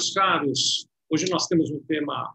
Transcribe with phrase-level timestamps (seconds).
[0.00, 2.34] Meus caros, hoje nós temos um tema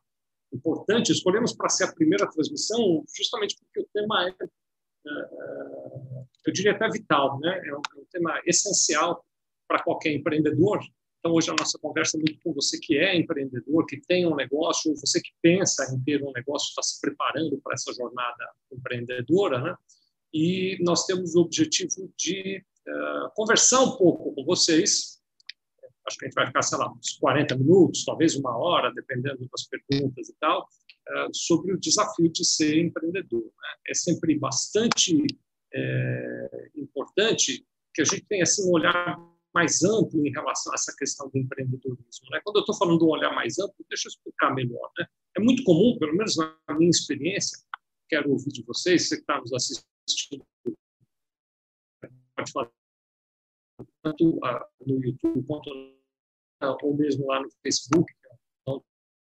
[0.53, 1.11] importante.
[1.11, 4.49] Escolhemos para ser a primeira transmissão justamente porque o tema é, é
[6.45, 7.59] eu diria até vital, né?
[7.65, 9.25] É é um tema essencial
[9.67, 10.79] para qualquer empreendedor.
[11.17, 14.35] Então, hoje a nossa conversa é muito com você que é empreendedor, que tem um
[14.35, 18.47] negócio, ou você que pensa em ter um negócio, está se preparando para essa jornada
[18.71, 19.75] empreendedora, né?
[20.31, 25.14] E nós temos o objetivo de uh, conversar um pouco com vocês
[26.07, 29.47] acho que a gente vai ficar, sei lá, uns 40 minutos, talvez uma hora, dependendo
[29.49, 30.67] das perguntas e tal,
[31.07, 33.43] eh, sobre o desafio de ser empreendedor.
[33.43, 33.69] Né?
[33.89, 35.25] É sempre bastante
[35.73, 39.17] é, importante que a gente tenha assim, um olhar
[39.53, 42.29] mais amplo em relação a essa questão do empreendedorismo.
[42.29, 42.41] Né?
[42.43, 44.91] Quando eu estou falando de um olhar mais amplo, deixa eu explicar melhor.
[44.97, 45.05] Né?
[45.37, 47.57] É muito comum, pelo menos na minha experiência,
[48.09, 50.45] quero ouvir de vocês, você que está nos assistindo,
[52.35, 52.71] pode falar
[54.03, 54.39] tanto
[54.85, 55.69] no YouTube quanto
[56.81, 58.11] ou mesmo lá no Facebook,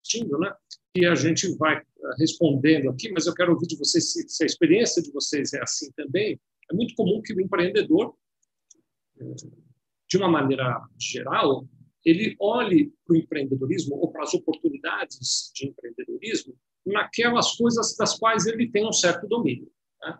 [0.01, 0.53] assistindo, né?
[0.95, 4.43] E a gente vai eh, respondendo aqui, mas eu quero ouvir de vocês se, se
[4.43, 6.39] a experiência de vocês é assim também.
[6.69, 8.15] É muito comum que o empreendedor,
[9.19, 9.35] eh,
[10.09, 11.65] de uma maneira geral,
[12.03, 18.45] ele olhe para o empreendedorismo ou para as oportunidades de empreendedorismo naquelas coisas das quais
[18.47, 19.71] ele tem um certo domínio.
[20.01, 20.19] Né?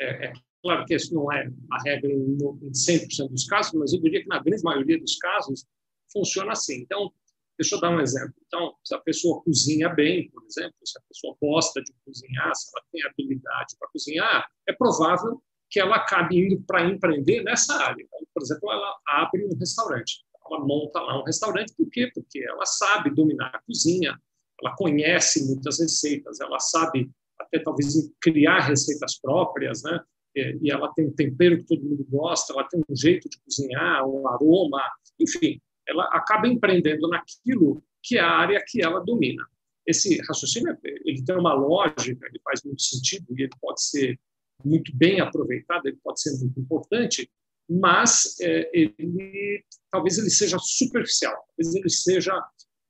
[0.00, 4.00] É, é, claro que isso não é a regra em 100% dos casos, mas eu
[4.00, 5.66] diria que na grande maioria dos casos
[6.12, 6.80] funciona assim.
[6.82, 7.12] Então,
[7.58, 8.34] deixa eu dar um exemplo.
[8.46, 12.70] Então, se a pessoa cozinha bem, por exemplo, se a pessoa gosta de cozinhar, se
[12.74, 18.02] ela tem habilidade para cozinhar, é provável que ela acabe indo para empreender nessa área.
[18.02, 20.24] Então, por exemplo, ela abre um restaurante.
[20.50, 22.10] Ela monta lá um restaurante, por quê?
[22.14, 24.18] Porque ela sabe dominar a cozinha,
[24.62, 30.00] ela conhece muitas receitas, ela sabe até talvez criar receitas próprias, né?
[30.34, 34.06] E ela tem um tempero que todo mundo gosta, ela tem um jeito de cozinhar,
[34.06, 34.82] um aroma,
[35.18, 39.44] enfim, ela acaba empreendendo naquilo que é a área que ela domina.
[39.86, 44.20] Esse raciocínio ele tem uma lógica, ele faz muito sentido e ele pode ser
[44.64, 47.30] muito bem aproveitado, ele pode ser muito importante,
[47.68, 52.34] mas é, ele talvez ele seja superficial, talvez ele seja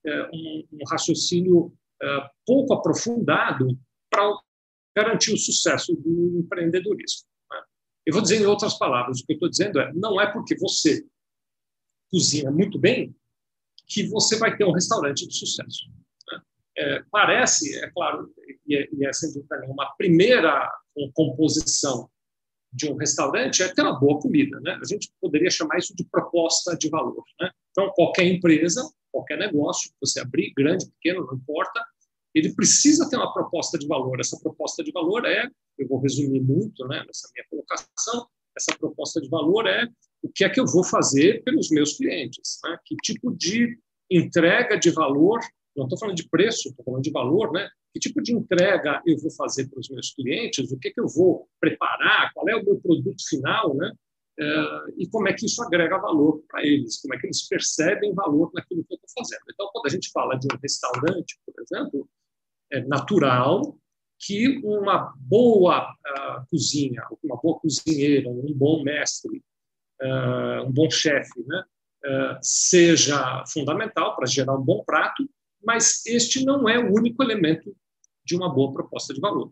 [0.05, 3.67] é, um, um, raciocínio é, pouco aprofundado
[4.09, 4.29] para
[4.95, 7.27] garantir o sucesso do empreendedorismo.
[7.51, 7.61] Né?
[8.05, 10.55] Eu vou dizer em outras palavras, o que eu estou dizendo é, não é porque
[10.57, 11.05] você
[12.09, 13.15] cozinha muito bem,
[13.87, 15.89] que você vai ter um restaurante de sucesso.
[16.77, 18.31] É, parece, é claro,
[18.65, 20.71] e é, e é sem dúvida uma primeira
[21.13, 22.09] composição
[22.71, 24.59] de um restaurante é ter uma boa comida.
[24.59, 24.77] Né?
[24.81, 27.23] A gente poderia chamar isso de proposta de valor.
[27.39, 27.49] Né?
[27.71, 31.83] Então, qualquer empresa, qualquer negócio, você abrir, grande, pequeno, não importa,
[32.33, 34.19] ele precisa ter uma proposta de valor.
[34.19, 39.19] Essa proposta de valor é, eu vou resumir muito né, nessa minha colocação, essa proposta
[39.19, 39.87] de valor é
[40.21, 42.77] o que é que eu vou fazer pelos meus clientes, né?
[42.85, 43.77] que tipo de
[44.09, 45.39] entrega de valor,
[45.75, 47.69] não estou falando de preço, estou falando de valor, né?
[47.93, 50.99] que tipo de entrega eu vou fazer para os meus clientes, o que, é que
[50.99, 53.91] eu vou preparar, qual é o meu produto final, né?
[54.39, 58.13] Uh, e como é que isso agrega valor para eles, como é que eles percebem
[58.13, 59.41] valor naquilo que eu estou fazendo.
[59.51, 62.09] Então, quando a gente fala de um restaurante, por exemplo,
[62.71, 63.77] é natural
[64.17, 69.43] que uma boa uh, cozinha, uma boa cozinheira, um bom mestre,
[70.01, 71.63] uh, um bom chefe, né,
[72.05, 75.29] uh, seja fundamental para gerar um bom prato,
[75.63, 77.75] mas este não é o único elemento
[78.25, 79.51] de uma boa proposta de valor.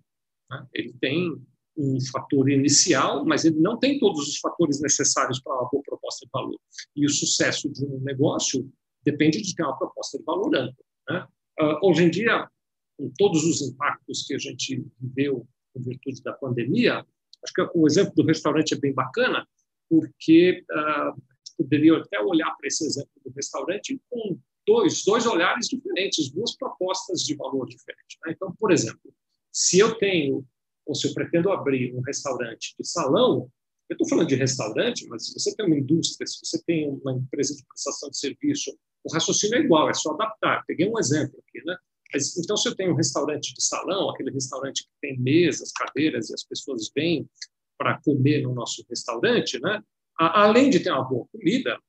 [0.49, 0.65] Né?
[0.73, 1.35] Ele tem
[1.77, 6.25] um fator inicial, mas ele não tem todos os fatores necessários para uma boa proposta
[6.25, 6.59] de valor.
[6.95, 8.67] E o sucesso de um negócio
[9.03, 10.85] depende de ter uma proposta de valor ampla.
[11.09, 11.27] Né?
[11.59, 12.49] Uh, hoje em dia,
[12.97, 17.05] com todos os impactos que a gente viveu em virtude da pandemia,
[17.43, 19.47] acho que o exemplo do restaurante é bem bacana,
[19.89, 21.21] porque uh,
[21.57, 27.21] poderia até olhar para esse exemplo do restaurante com dois, dois olhares diferentes, duas propostas
[27.21, 28.17] de valor diferentes.
[28.25, 28.33] Né?
[28.35, 29.13] Então, por exemplo,
[29.51, 30.45] se eu tenho,
[30.85, 33.49] ou se eu pretendo abrir um restaurante de salão,
[33.89, 37.13] eu estou falando de restaurante, mas se você tem uma indústria, se você tem uma
[37.13, 40.63] empresa de prestação de serviço, o raciocínio é igual, é só adaptar.
[40.67, 41.77] Peguei um exemplo aqui, né?
[42.13, 46.29] Mas, então, se eu tenho um restaurante de salão, aquele restaurante que tem mesas, cadeiras
[46.29, 47.29] e as pessoas vêm
[47.77, 49.81] para comer no nosso restaurante, né?
[50.17, 51.79] além de ter uma boa comida,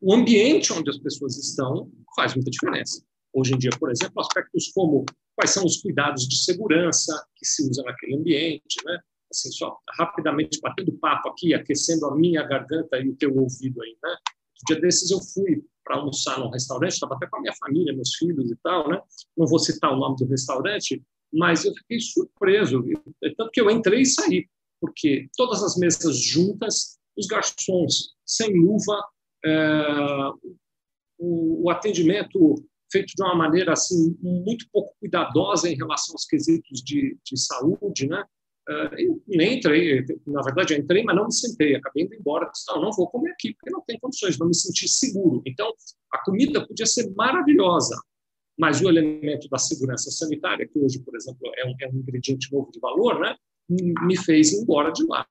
[0.00, 3.02] o ambiente onde as pessoas estão faz muita diferença.
[3.32, 5.04] Hoje em dia, por exemplo, aspectos como
[5.34, 8.98] quais são os cuidados de segurança que se usa naquele ambiente, né?
[9.30, 13.96] Assim, só rapidamente batendo papo aqui, aquecendo a minha garganta e o teu ouvido aí,
[14.02, 14.16] né?
[14.62, 17.94] Um dia desses eu fui para almoçar num restaurante, estava até com a minha família,
[17.94, 19.00] meus filhos e tal, né?
[19.36, 22.82] Não vou citar o nome do restaurante, mas eu fiquei surpreso,
[23.36, 24.48] tanto que eu entrei e saí
[24.80, 29.02] porque todas as mesas juntas, os garçons sem luva,
[29.44, 30.30] é,
[31.18, 32.54] o, o atendimento
[32.90, 38.06] feito de uma maneira assim muito pouco cuidadosa em relação aos quesitos de, de saúde,
[38.08, 38.24] né?
[38.68, 42.50] Uh, eu nem entrei, na verdade, eu entrei, mas não me sentei, acabei indo embora.
[42.50, 45.40] Disse, não, não vou comer aqui, porque não tem condições, não me senti seguro.
[45.46, 45.72] Então,
[46.12, 47.96] a comida podia ser maravilhosa,
[48.58, 52.52] mas o elemento da segurança sanitária, que hoje, por exemplo, é um, é um ingrediente
[52.52, 53.36] novo de valor, né,
[53.68, 55.26] me fez ir embora de lá.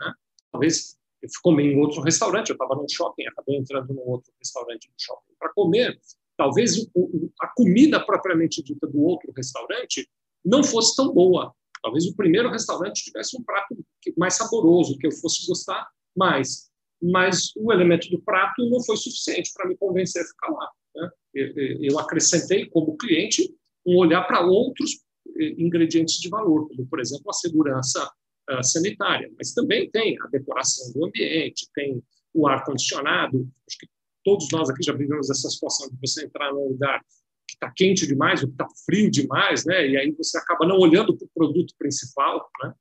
[0.00, 0.12] Né?
[0.52, 4.88] Talvez eu comi em outro restaurante, eu estava num shopping, acabei entrando num outro restaurante
[4.88, 5.98] no shopping para comer.
[6.36, 10.08] Talvez o, a comida propriamente dita do outro restaurante
[10.44, 11.54] não fosse tão boa,
[11.84, 13.76] Talvez o primeiro restaurante tivesse um prato
[14.16, 15.86] mais saboroso, que eu fosse gostar
[16.16, 16.70] mais.
[17.02, 20.70] Mas o elemento do prato não foi suficiente para me convencer a ficar lá.
[20.96, 21.10] Né?
[21.34, 23.54] Eu acrescentei, como cliente,
[23.86, 25.03] um olhar para outros
[25.36, 28.10] ingredientes de valor, como, por exemplo, a segurança
[28.48, 29.30] ah, sanitária.
[29.36, 32.02] Mas também tem a decoração do ambiente, tem
[32.32, 33.48] o ar-condicionado.
[33.66, 33.88] Acho que
[34.24, 37.00] todos nós aqui já vivemos essa situação de você entrar num lugar
[37.46, 39.86] que está quente demais ou que está frio demais, né?
[39.88, 42.74] E aí você acaba não olhando para o produto principal, né?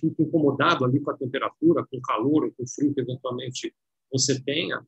[0.00, 3.74] Fica incomodado ali com a temperatura, com o calor ou com o frio que eventualmente
[4.10, 4.84] você tenha.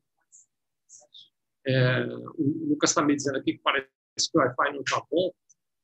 [1.65, 2.05] É,
[2.35, 3.87] o Lucas está me dizendo aqui que parece
[4.31, 5.31] que o Wi-Fi não está bom.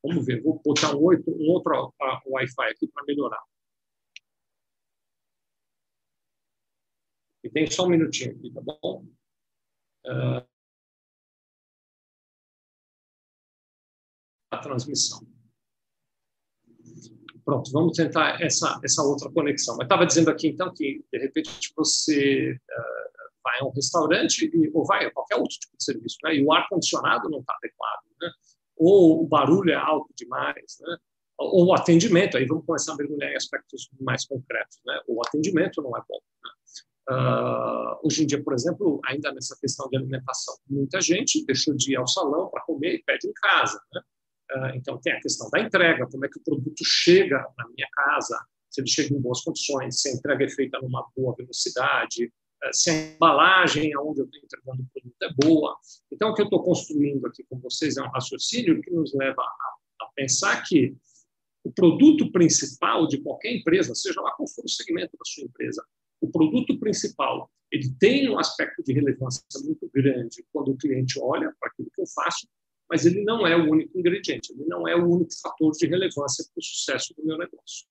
[0.07, 1.91] Vamos ver, vou botar um, outro, um outro
[2.27, 3.41] Wi-Fi aqui para melhorar.
[7.43, 9.03] E tem só um minutinho aqui, tá bom?
[10.05, 10.47] Uh,
[14.51, 15.25] a transmissão.
[17.43, 19.75] Pronto, vamos tentar essa, essa outra conexão.
[19.77, 24.69] Mas estava dizendo aqui, então, que, de repente, você uh, vai a um restaurante e,
[24.71, 28.03] ou vai a qualquer outro tipo de serviço, né, e o ar-condicionado não está adequado,
[28.21, 28.31] né,
[28.77, 30.97] ou o barulho é alto demais, né,
[31.37, 35.81] ou o atendimento, aí vamos começar a mergulhar em aspectos mais concretos, né, o atendimento
[35.81, 36.19] não é bom.
[36.43, 36.51] Né.
[37.07, 41.93] Uh, hoje em dia, por exemplo, ainda nessa questão de alimentação, muita gente deixou de
[41.93, 44.01] ir ao salão para comer e pede em casa, né?
[44.51, 47.87] Ah, então, tem a questão da entrega, como é que o produto chega na minha
[47.93, 48.39] casa,
[48.69, 52.31] se ele chega em boas condições, se a entrega é feita numa boa velocidade,
[52.73, 55.77] se a embalagem aonde eu estou entregando o produto é boa.
[56.11, 59.41] Então, o que eu estou construindo aqui com vocês é um raciocínio que nos leva
[59.41, 60.95] a, a pensar que
[61.63, 65.83] o produto principal de qualquer empresa, seja lá qual for o segmento da sua empresa,
[66.21, 71.53] o produto principal, ele tem um aspecto de relevância muito grande quando o cliente olha
[71.59, 72.47] para aquilo que eu faço
[72.89, 76.45] mas ele não é o único ingrediente, ele não é o único fator de relevância
[76.45, 77.87] para o sucesso do meu negócio.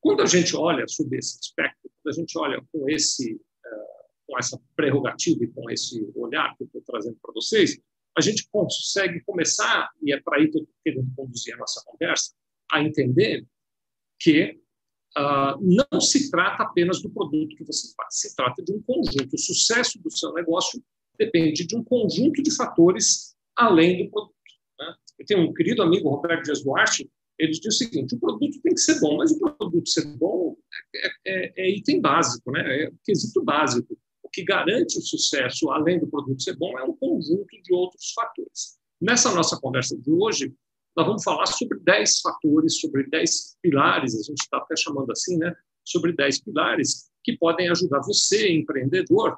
[0.00, 3.40] Quando a gente olha sobre esse aspecto, quando a gente olha com esse
[4.26, 7.78] com essa prerrogativa e com esse olhar que eu estou trazendo para vocês,
[8.16, 11.82] a gente consegue começar, e é para aí que eu estou querendo conduzir a nossa
[11.84, 12.32] conversa,
[12.72, 13.46] a entender
[14.18, 14.58] que
[15.16, 19.34] uh, não se trata apenas do produto que você faz, se trata de um conjunto.
[19.34, 20.82] O sucesso do seu negócio
[21.18, 24.34] depende de um conjunto de fatores além do produto.
[24.78, 24.94] Né?
[25.18, 28.74] Eu tenho um querido amigo, Roberto Dias Duarte, ele diz o seguinte: o produto tem
[28.74, 30.56] que ser bom, mas o produto ser bom
[30.94, 32.84] é, é, é item básico, né?
[32.84, 33.96] é quesito básico.
[34.22, 38.12] O que garante o sucesso, além do produto ser bom, é um conjunto de outros
[38.12, 38.78] fatores.
[39.00, 40.52] Nessa nossa conversa de hoje,
[40.96, 45.36] nós vamos falar sobre 10 fatores, sobre 10 pilares, a gente está até chamando assim,
[45.36, 45.54] né?
[45.84, 49.36] sobre 10 pilares que podem ajudar você, empreendedor,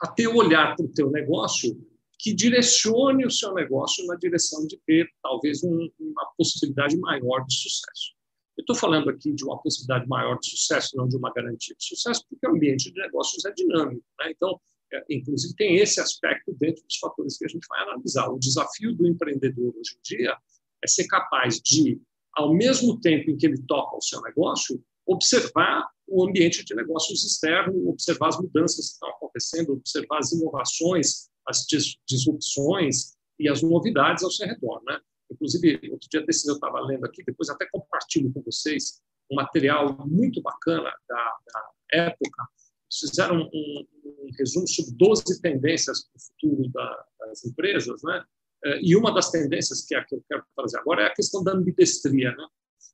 [0.00, 1.76] a ter olhar para o teu negócio
[2.18, 7.54] que direcione o seu negócio na direção de ter talvez um, uma possibilidade maior de
[7.54, 8.18] sucesso.
[8.56, 11.84] Eu estou falando aqui de uma possibilidade maior de sucesso, não de uma garantia de
[11.84, 14.02] sucesso, porque o ambiente de negócios é dinâmico.
[14.18, 14.32] Né?
[14.32, 14.60] Então,
[14.92, 18.28] é, inclusive, tem esse aspecto dentro dos fatores que a gente vai analisar.
[18.28, 20.36] O desafio do empreendedor hoje em dia
[20.82, 22.00] é ser capaz de,
[22.34, 27.24] ao mesmo tempo em que ele toca o seu negócio, observar o ambiente de negócios
[27.24, 31.64] externo, observar as mudanças que estão acontecendo, observar as inovações as
[32.06, 34.82] disrupções e as novidades ao seu redor.
[34.86, 35.00] Né?
[35.30, 39.00] Inclusive, outro dia desse eu estava lendo aqui, depois até compartilho com vocês
[39.30, 42.48] um material muito bacana da, da época.
[42.90, 48.24] Fizeram um, um, resumo sobre 12 tendências para o futuro da, das empresas, né?
[48.64, 51.44] Eh, e uma das tendências que é que eu quero trazer agora é a questão
[51.44, 52.46] da ambidestria, né?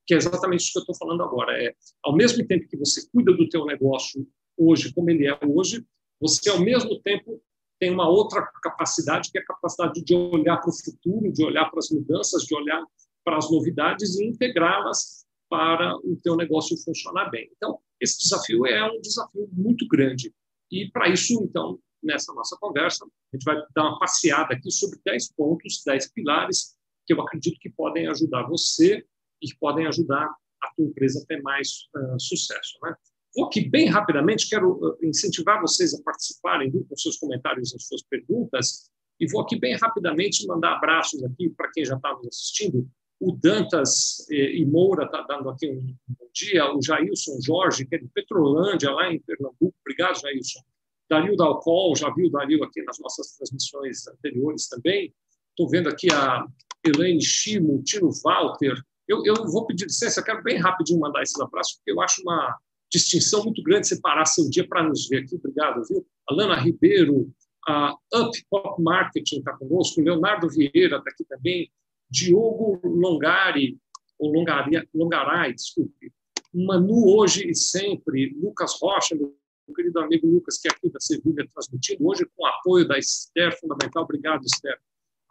[0.06, 1.56] que é exatamente isso que eu estou falando agora.
[1.62, 5.84] É, ao mesmo tempo que você cuida do teu negócio hoje, como ele é hoje,
[6.20, 7.42] você, ao mesmo tempo,
[7.78, 11.68] tem uma outra capacidade, que é a capacidade de olhar para o futuro, de olhar
[11.70, 12.82] para as mudanças, de olhar
[13.24, 17.50] para as novidades e integrá-las para o teu negócio funcionar bem.
[17.56, 20.32] Então, esse desafio é um desafio muito grande.
[20.70, 24.98] E, para isso, então, nessa nossa conversa, a gente vai dar uma passeada aqui sobre
[25.04, 26.76] 10 pontos, 10 pilares
[27.06, 29.04] que eu acredito que podem ajudar você
[29.42, 30.26] e que podem ajudar
[30.62, 32.78] a tua empresa a ter mais uh, sucesso.
[32.82, 32.94] Né?
[33.34, 38.02] Vou aqui bem rapidamente, quero uh, incentivar vocês a participarem com seus comentários e suas
[38.02, 38.90] perguntas.
[39.18, 42.88] E vou aqui bem rapidamente mandar abraços aqui para quem já está nos assistindo.
[43.20, 46.72] O Dantas eh, e Moura está dando aqui um bom dia.
[46.72, 49.74] O Jailson Jorge, que é de Petrolândia, lá em Pernambuco.
[49.80, 50.60] Obrigado, Jailson.
[51.08, 55.14] Dario Dalcol, já viu o Dario aqui nas nossas transmissões anteriores também.
[55.50, 56.44] Estou vendo aqui a
[56.84, 58.74] Elaine Chimo, Tino Walter.
[59.06, 62.58] Eu, eu vou pedir licença, quero bem rapidinho mandar esses abraços, porque eu acho uma
[62.90, 65.36] distinção muito grande separar seu dia para nos ver aqui.
[65.36, 66.06] Obrigado, viu?
[66.28, 67.32] Alana Ribeiro,
[67.66, 71.70] a Up Pop Marketing está conosco, Leonardo Vieira está aqui também,
[72.10, 73.78] Diogo Longari,
[74.18, 76.12] ou Longari, Longaray, desculpe,
[76.52, 79.34] Manu hoje e sempre, Lucas Rocha, meu
[79.74, 83.58] querido amigo Lucas, que é aqui da Sevilha, transmitindo hoje com o apoio da Esther,
[83.58, 84.04] fundamental.
[84.04, 84.78] Obrigado, Esther.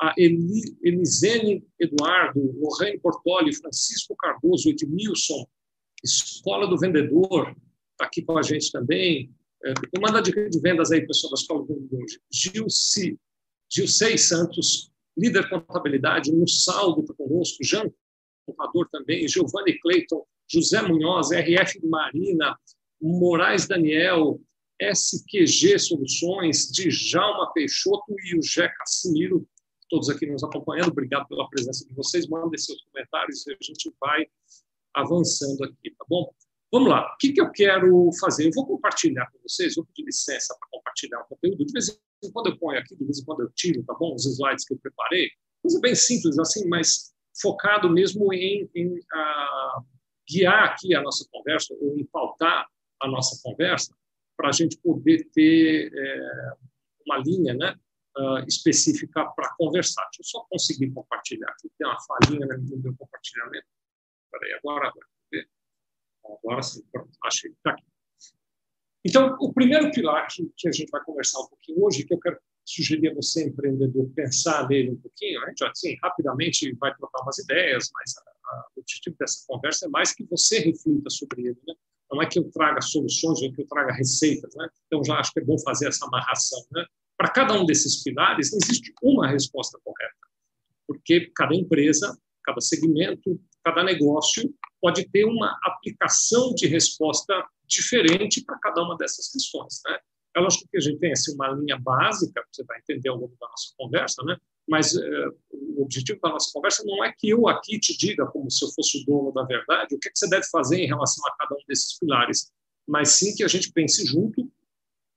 [0.01, 5.45] A Eli, Elisene Eduardo, Lorraine Portoli, Francisco Cardoso, Edmilson,
[6.03, 7.55] Escola do Vendedor,
[7.91, 9.33] está aqui com a gente também.
[9.65, 12.05] É, manda dica de vendas aí, pessoal da Escola do Vendedor.
[12.31, 13.17] Gilci,
[13.71, 17.89] Gilcei Santos, líder contabilidade, no saldo está conosco, Jean,
[18.45, 22.57] contador também, Giovanni Cleiton, José Munhoz, RF Marina,
[23.01, 24.39] Moraes Daniel,
[24.81, 29.47] SQG Soluções, Djalma Peixoto e o Jé Cassimiro,
[29.89, 30.91] todos aqui nos acompanhando.
[30.91, 32.27] Obrigado pela presença de vocês.
[32.27, 34.25] Mandem seus comentários e a gente vai
[34.93, 36.33] avançando aqui, tá bom?
[36.71, 37.05] Vamos lá.
[37.13, 38.47] O que, que eu quero fazer?
[38.47, 41.65] Eu vou compartilhar com vocês, vou pedir licença para compartilhar o conteúdo.
[41.65, 41.89] De vez
[42.23, 44.15] em quando eu ponho aqui, de vez em quando eu tiro, tá bom?
[44.15, 45.29] Os slides que eu preparei.
[45.61, 49.85] Coisa bem simples, assim, mas focado mesmo em, em uh,
[50.27, 52.67] guiar aqui a nossa conversa, ou em pautar
[53.01, 53.95] a nossa conversa,
[54.35, 56.51] para a gente poder ter é,
[57.05, 57.75] uma linha né,
[58.17, 60.03] uh, específica para conversar.
[60.05, 61.69] Deixa eu só conseguir compartilhar aqui.
[61.77, 63.67] Tem uma falhinha no meu compartilhamento.
[64.33, 65.43] Espera aí, agora vai.
[66.37, 67.51] Agora sim, pronto, achei.
[67.51, 67.83] Está aqui.
[69.05, 72.19] Então, o primeiro pilar que, que, a gente vai conversar um pouquinho hoje, que eu
[72.19, 77.21] quero sugerir a você, empreendedor, pensar nele um pouquinho, a gente, assim, rapidamente vai trocar
[77.21, 81.41] umas ideias, mas a, a, o objetivo dessa conversa é mais que você reflita sobre
[81.41, 81.75] ele, né?
[82.09, 84.69] Não é que eu traga soluções ou que eu traga receitas, né?
[84.87, 86.85] Então, já acho que é bom fazer essa amarração, né?
[87.17, 90.27] Para cada um desses pilares, não existe uma resposta correta,
[90.87, 98.59] porque cada empresa, cada segmento, cada negócio pode ter uma aplicação de resposta diferente para
[98.59, 99.81] cada uma dessas questões.
[99.85, 99.97] Né?
[100.35, 103.35] É lógico que a gente tem assim, uma linha básica, você vai entender ao longo
[103.39, 104.37] da nossa conversa, né?
[104.67, 108.49] mas uh, o objetivo da nossa conversa não é que eu aqui te diga, como
[108.49, 110.87] se eu fosse o dono da verdade, o que, é que você deve fazer em
[110.87, 112.51] relação a cada um desses pilares,
[112.87, 114.49] mas sim que a gente pense junto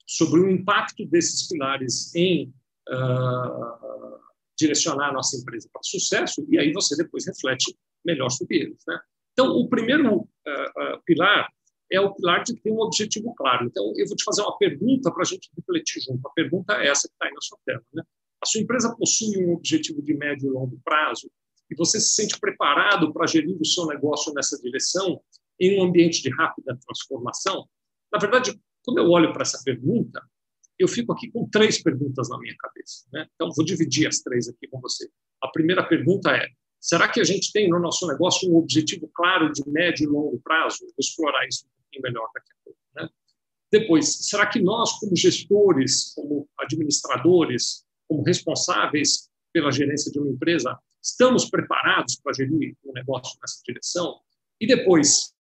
[0.07, 2.53] sobre o impacto desses pilares em
[2.88, 4.19] uh,
[4.57, 7.76] direcionar a nossa empresa para sucesso, e aí você depois reflete
[8.07, 8.83] melhor sobre eles.
[8.87, 8.99] Né?
[9.33, 11.49] Então, o primeiro uh, uh, pilar
[11.93, 13.67] é o pilar de ter um objetivo claro.
[13.67, 16.27] Então, eu vou te fazer uma pergunta para a gente refletir junto.
[16.27, 17.83] A pergunta é essa que está aí na sua tela.
[17.93, 18.03] Né?
[18.43, 21.31] A sua empresa possui um objetivo de médio e longo prazo
[21.71, 25.21] e você se sente preparado para gerir o seu negócio nessa direção
[25.61, 27.69] em um ambiente de rápida transformação?
[28.13, 30.23] Na verdade, quando eu olho para essa pergunta,
[30.79, 33.05] eu fico aqui com três perguntas na minha cabeça.
[33.13, 33.27] Né?
[33.35, 35.09] Então, vou dividir as três aqui com você.
[35.43, 36.47] A primeira pergunta é:
[36.80, 40.40] será que a gente tem no nosso negócio um objetivo claro de médio e longo
[40.40, 40.78] prazo?
[40.80, 42.78] Vou explorar isso um pouquinho melhor daqui a pouco.
[42.95, 43.09] Né?
[43.71, 50.78] Depois, será que nós, como gestores, como administradores, como responsáveis pela gerência de uma empresa,
[51.02, 54.21] estamos preparados para gerir um negócio nessa direção?
[54.61, 55.35] E depois,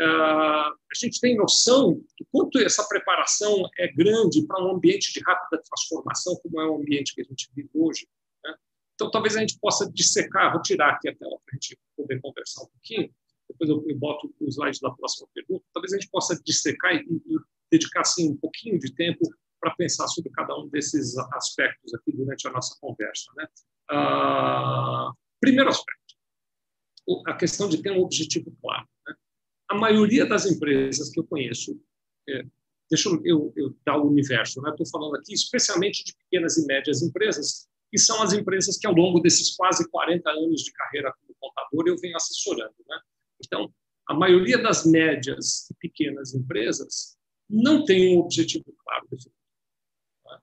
[0.00, 5.20] ah, a gente tem noção do quanto essa preparação é grande para um ambiente de
[5.20, 8.06] rápida transformação, como é o ambiente que a gente vive hoje.
[8.94, 9.00] Né?
[9.00, 12.20] Então, talvez a gente possa dissecar, vou tirar aqui a tela para a gente poder
[12.20, 13.12] conversar um pouquinho,
[13.48, 17.00] depois eu, eu boto o slide da próxima pergunta, talvez a gente possa dissecar e,
[17.00, 17.36] e
[17.70, 19.20] dedicar assim, um pouquinho de tempo
[19.60, 23.30] para pensar sobre cada um desses aspectos aqui durante a nossa conversa.
[23.36, 23.46] Né?
[23.90, 25.10] Ah,
[25.40, 26.14] primeiro aspecto,
[27.26, 28.86] a questão de ter um objetivo claro.
[29.06, 29.14] Né?
[29.68, 31.78] a maioria das empresas que eu conheço,
[32.28, 32.44] é,
[32.90, 34.70] deixa eu, eu, dar o universo, né?
[34.70, 38.92] Estou falando aqui especialmente de pequenas e médias empresas, que são as empresas que ao
[38.92, 42.98] longo desses quase 40 anos de carreira como contador eu venho assessorando, né?
[43.40, 43.72] Então,
[44.08, 47.16] a maioria das médias e pequenas empresas
[47.48, 49.06] não tem um objetivo claro.
[50.26, 50.38] Né?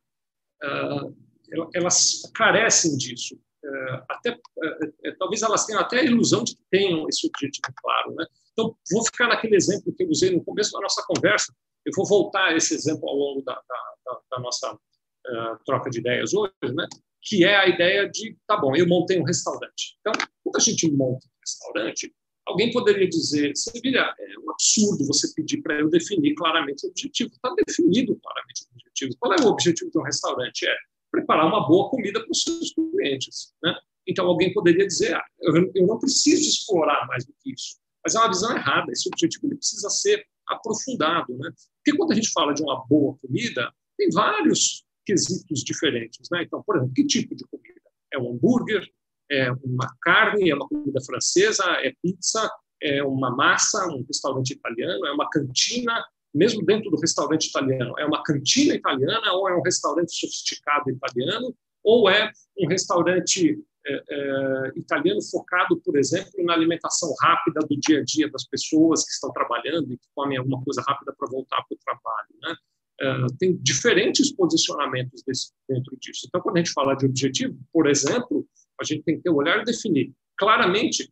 [0.63, 3.36] Uh, elas carecem disso.
[3.65, 8.15] Uh, até uh, talvez elas tenham até a ilusão de que tenham esse objetivo claro,
[8.15, 8.25] né?
[8.53, 11.53] Então, vou ficar naquele exemplo que eu usei no começo da nossa conversa.
[11.86, 16.00] Eu vou voltar a esse exemplo ao longo da, da, da nossa uh, troca de
[16.00, 16.88] ideias hoje, né?
[17.21, 19.97] Que é a ideia de, tá bom, eu montei um restaurante.
[19.99, 20.13] Então,
[20.43, 22.13] quando a gente monta um restaurante,
[22.45, 27.31] alguém poderia dizer, Sevilha, é um absurdo você pedir para eu definir claramente o objetivo.
[27.31, 29.15] Está definido claramente o objetivo.
[29.19, 30.67] Qual é o objetivo de um restaurante?
[30.67, 30.75] É
[31.11, 33.53] preparar uma boa comida para os seus clientes.
[33.61, 33.75] Né?
[34.07, 37.79] Então, alguém poderia dizer, ah, eu não preciso explorar mais do que isso.
[38.03, 38.91] Mas é uma visão errada.
[38.91, 41.37] Esse objetivo ele precisa ser aprofundado.
[41.37, 41.51] Né?
[41.83, 46.29] Porque quando a gente fala de uma boa comida, tem vários quesitos diferentes.
[46.31, 46.43] Né?
[46.43, 47.81] Então, por exemplo, que tipo de comida?
[48.13, 48.88] É um hambúrguer?
[49.29, 50.50] É uma carne?
[50.50, 51.63] É uma comida francesa?
[51.81, 52.50] É pizza?
[52.81, 53.88] É uma massa?
[53.88, 55.05] Um restaurante italiano?
[55.05, 56.03] É uma cantina?
[56.34, 61.53] Mesmo dentro do restaurante italiano, é uma cantina italiana ou é um restaurante sofisticado italiano?
[61.84, 68.00] Ou é um restaurante é, é, italiano focado, por exemplo, na alimentação rápida do dia
[68.00, 71.63] a dia das pessoas que estão trabalhando e que comem alguma coisa rápida para voltar
[71.67, 72.29] para o trabalho.
[72.41, 72.55] Né?
[73.01, 76.27] É, tem diferentes posicionamentos desse, dentro disso.
[76.27, 78.48] Então, quando a gente fala de objetivo, por exemplo,
[78.79, 81.12] a gente tem que ter o olhar e definir claramente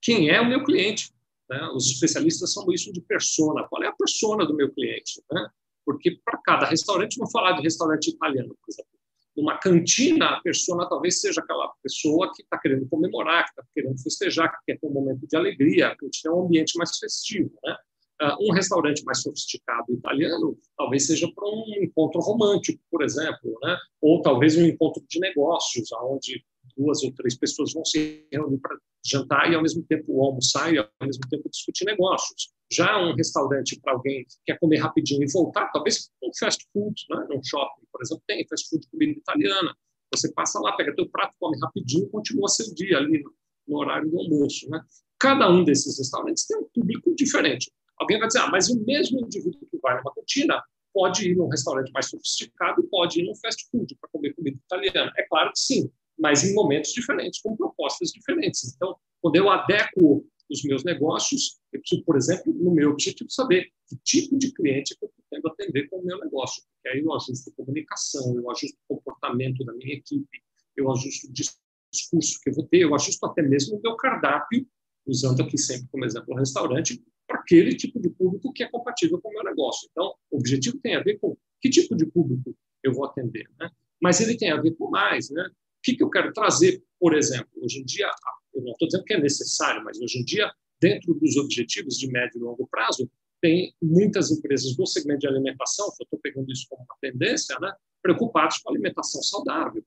[0.00, 1.10] quem é o meu cliente.
[1.50, 1.60] Né?
[1.74, 3.66] Os especialistas são isso de persona.
[3.68, 5.20] Qual é a persona do meu cliente?
[5.32, 5.48] Né?
[5.84, 8.96] Porque para cada restaurante, vamos falar de restaurante italiano, por exemplo
[9.36, 14.02] numa cantina, a pessoa talvez seja aquela pessoa que está querendo comemorar, que está querendo
[14.02, 15.88] festejar, que quer ter um momento de alegria.
[15.88, 17.52] A cantina é um ambiente mais festivo.
[17.62, 17.76] Né?
[18.22, 23.76] Uh, um restaurante mais sofisticado italiano talvez seja para um encontro romântico, por exemplo, né?
[24.00, 26.42] ou talvez um encontro de negócios, onde
[26.76, 30.78] duas ou três pessoas vão se reunir para jantar e, ao mesmo tempo, almoçar e,
[30.78, 32.50] ao mesmo tempo, discutir negócios.
[32.70, 36.94] Já um restaurante para alguém que quer comer rapidinho e voltar, talvez um fast food,
[37.10, 37.26] né?
[37.30, 39.74] um shopping, por exemplo, tem fast food comida italiana.
[40.14, 43.22] Você passa lá, pega teu prato, come rapidinho e continua seu dia ali
[43.66, 44.68] no horário do almoço.
[44.70, 44.80] Né?
[45.18, 47.70] Cada um desses restaurantes tem um público diferente.
[47.98, 50.62] Alguém vai dizer, ah, mas o mesmo indivíduo que vai numa cantina
[50.92, 54.56] pode ir num restaurante mais sofisticado e pode ir num fast food para comer comida
[54.56, 55.12] italiana.
[55.16, 58.74] É claro que sim, mas em momentos diferentes, com propostas diferentes.
[58.74, 63.70] Então, quando eu adequo os meus negócios, eu preciso, por exemplo, no meu objetivo, saber
[63.88, 66.62] que tipo de cliente que eu pretendo atender com o meu negócio.
[66.62, 70.42] Porque aí eu ajusto a comunicação, eu ajusto o comportamento da minha equipe,
[70.76, 74.66] eu ajusto o discurso que eu vou ter, eu ajusto até mesmo o meu cardápio,
[75.06, 79.20] usando aqui sempre como exemplo o restaurante, para aquele tipo de público que é compatível
[79.20, 79.88] com o meu negócio.
[79.90, 83.70] Então, o objetivo tem a ver com que tipo de público eu vou atender, né?
[84.00, 85.48] Mas ele tem a ver com mais, né?
[85.86, 87.48] que, que eu quero trazer, por exemplo?
[87.62, 88.10] Hoje em dia,
[88.52, 92.10] eu não estou dizendo que é necessário, mas hoje em dia, dentro dos objetivos de
[92.10, 93.08] médio e longo prazo,
[93.40, 97.72] tem muitas empresas do segmento de alimentação, eu estou pegando isso como uma tendência, né,
[98.02, 99.84] preocupados com alimentação saudável,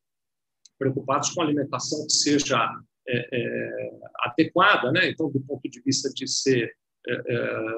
[0.78, 2.58] preocupados com alimentação que seja
[3.06, 5.10] é, é, adequada, né?
[5.10, 6.74] então, do ponto de vista de ser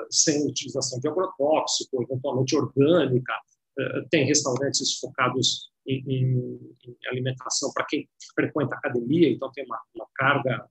[0.10, 3.34] sem utilização de agrotóxico, eventualmente orgânica,
[3.80, 9.80] é, tem restaurantes focados em, em, em alimentação para quem frequenta academia, então tem uma,
[9.96, 10.68] uma carga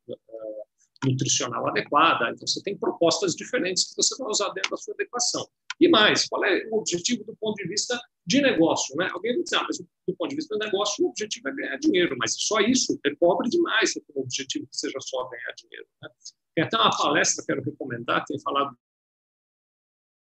[1.05, 2.31] nutricional adequada.
[2.31, 5.47] Então você tem propostas diferentes que você vai usar dentro da sua adequação.
[5.81, 8.95] E mais, qual é o objetivo do ponto de vista de negócio?
[8.97, 9.09] Né?
[9.13, 11.77] Alguém vai dizer, ah, mas do ponto de vista do negócio, o objetivo é ganhar
[11.79, 15.87] dinheiro, mas só isso é pobre demais ter um objetivo que seja só ganhar dinheiro.
[16.03, 16.11] Né?
[16.55, 18.77] Tem até uma palestra que eu quero recomendar, tem falado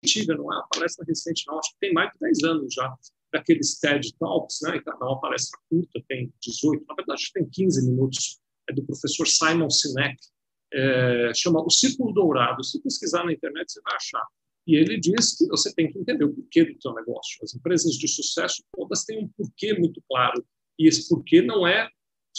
[0.04, 2.96] antiga, não é uma palestra recente, não, acho que tem mais de 10 anos já,
[3.34, 8.40] daqueles TED Talks, né, é uma palestra curta, tem 18, na verdade tem 15 minutos,
[8.70, 10.18] é do professor Simon Sinek,
[10.72, 12.64] é, chama O Círculo Dourado.
[12.64, 14.24] Se pesquisar na internet, você vai achar.
[14.68, 17.40] E ele diz que você tem que entender o porquê do seu negócio.
[17.44, 20.46] As empresas de sucesso todas têm um porquê muito claro.
[20.78, 21.90] E esse porquê não é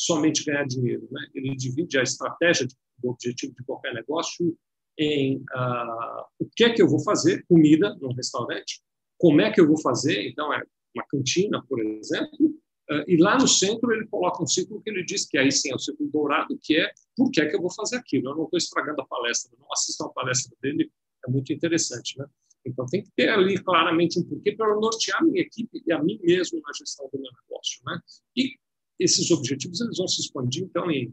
[0.00, 1.06] somente ganhar dinheiro.
[1.10, 1.20] Né?
[1.34, 2.66] Ele divide a estratégia
[2.98, 4.56] do objetivo de qualquer negócio
[4.98, 8.82] em uh, o que é que eu vou fazer, comida num restaurante,
[9.18, 10.62] como é que eu vou fazer, então é
[10.94, 12.46] uma cantina, por exemplo,
[12.90, 15.70] uh, e lá no centro ele coloca um ciclo que ele diz que aí sim
[15.70, 18.30] é o ciclo dourado, que é por que é que eu vou fazer aquilo.
[18.30, 20.90] Eu não estou estragando a palestra, não assistam a palestra dele,
[21.26, 22.26] é muito interessante, né?
[22.64, 26.02] Então tem que ter ali claramente um porquê para nortear a minha equipe e a
[26.02, 27.98] mim mesmo na gestão do meu negócio, né?
[28.36, 28.54] E
[29.00, 31.12] esses objetivos eles vão se expandir então em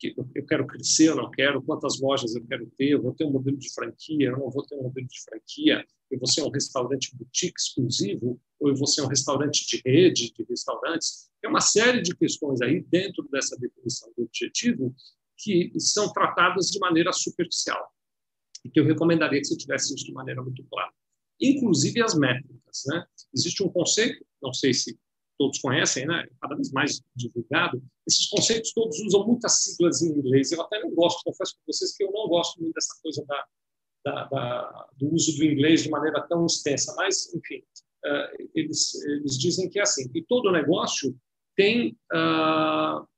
[0.00, 3.58] que eu quero crescer, não quero, quantas lojas eu quero ter, vou ter um modelo
[3.58, 7.60] de franquia, não vou ter um modelo de franquia, eu vou ser um restaurante boutique
[7.60, 11.30] exclusivo, ou eu vou ser um restaurante de rede de restaurantes.
[11.40, 14.94] Tem uma série de questões aí dentro dessa definição do objetivo
[15.36, 17.92] que são tratadas de maneira superficial
[18.64, 20.92] e que eu recomendaria que você tivesse isso de maneira muito clara.
[21.40, 22.82] Inclusive as métricas.
[22.86, 23.04] Né?
[23.34, 24.98] Existe um conceito, não sei se
[25.40, 26.28] todos conhecem, né?
[26.38, 30.52] cada vez mais divulgado, esses conceitos todos usam muitas siglas em inglês.
[30.52, 33.46] Eu até não gosto, confesso para vocês que eu não gosto muito dessa coisa da,
[34.04, 37.62] da, da, do uso do inglês de maneira tão extensa, mas, enfim,
[38.04, 41.16] uh, eles, eles dizem que é assim, que todo negócio
[41.56, 43.08] tem uh,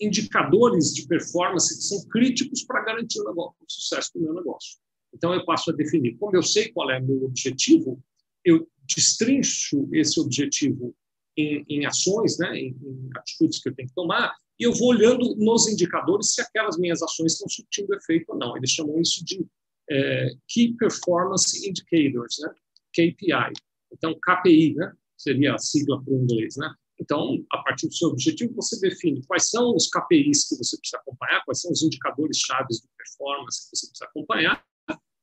[0.00, 4.78] indicadores de performance que são críticos para garantir o, negócio, o sucesso do meu negócio.
[5.12, 6.16] Então, eu passo a definir.
[6.16, 8.02] Como eu sei qual é o meu objetivo,
[8.42, 10.96] eu destrincho esse objetivo
[11.36, 14.88] em, em ações, né, em, em, atitudes que eu tenho que tomar, e eu vou
[14.88, 18.56] olhando nos indicadores se aquelas minhas ações estão surtindo efeito ou não.
[18.56, 19.44] Eles chamam isso de
[19.90, 22.54] é, Key Performance Indicators, né,
[22.92, 23.52] KPI.
[23.92, 26.72] Então, KPI, né, seria a sigla para o inglês, né?
[27.00, 30.98] Então, a partir do seu objetivo, você define quais são os KPIs que você precisa
[30.98, 34.64] acompanhar, quais são os indicadores chaves de performance que você precisa acompanhar,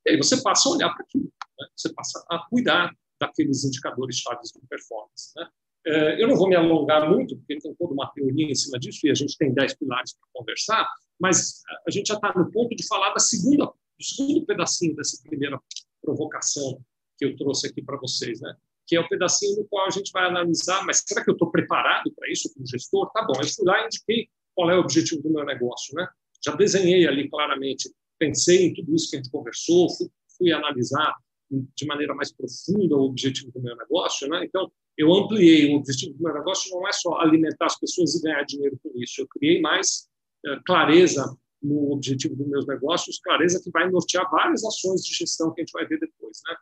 [0.06, 1.66] e aí você passa a olhar para aquilo, né?
[1.76, 5.32] você passa a cuidar daqueles indicadores chaves de performance.
[5.36, 5.48] Né?
[5.86, 9.06] É, eu não vou me alongar muito, porque tem toda uma teoria em cima disso
[9.06, 10.88] e a gente tem dez pilares para conversar,
[11.18, 15.22] mas a gente já está no ponto de falar da segunda, do segundo pedacinho dessa
[15.22, 15.58] primeira
[16.02, 16.80] provocação
[17.18, 18.54] que eu trouxe aqui para vocês, né?
[18.90, 21.48] que é o pedacinho no qual a gente vai analisar, mas será que eu estou
[21.48, 23.08] preparado para isso como gestor?
[23.12, 26.08] Tá bom, eu fui lá e indiquei qual é o objetivo do meu negócio, né?
[26.44, 27.88] Já desenhei ali claramente,
[28.18, 31.14] pensei em tudo isso que a gente conversou, fui, fui analisar
[31.48, 34.44] de maneira mais profunda o objetivo do meu negócio, né?
[34.44, 38.22] Então, eu ampliei o objetivo do meu negócio não é só alimentar as pessoas e
[38.22, 39.22] ganhar dinheiro com isso.
[39.22, 40.08] Eu criei mais
[40.44, 45.52] é, clareza no objetivo dos meus negócios, clareza que vai nortear várias ações de gestão
[45.52, 46.56] que a gente vai ver depois, né?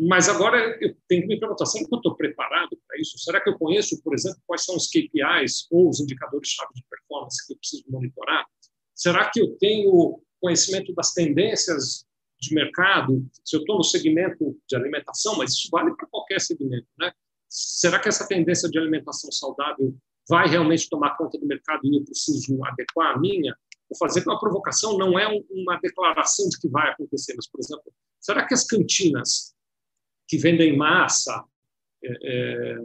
[0.00, 3.18] Mas agora eu tenho que me perguntar: será que eu estou preparado para isso?
[3.18, 7.46] Será que eu conheço, por exemplo, quais são os KPIs ou os indicadores-chave de performance
[7.46, 8.46] que eu preciso monitorar?
[8.94, 12.06] Será que eu tenho conhecimento das tendências
[12.40, 13.26] de mercado?
[13.44, 17.12] Se eu estou no segmento de alimentação, mas isso vale para qualquer segmento, né?
[17.48, 19.96] Será que essa tendência de alimentação saudável
[20.28, 23.56] vai realmente tomar conta do mercado e eu preciso adequar a minha?
[23.88, 27.92] Vou fazer uma provocação não é uma declaração de que vai acontecer, mas, por exemplo,
[28.20, 29.54] será que as cantinas
[30.28, 31.42] que vendem massa
[32.04, 32.78] é,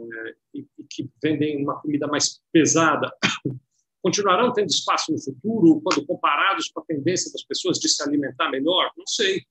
[0.54, 3.14] e, que vendem uma comida mais pesada
[4.02, 8.50] continuarão tendo espaço no futuro quando comparados com a tendência das pessoas de se alimentar
[8.50, 8.90] melhor?
[8.96, 9.42] Não sei.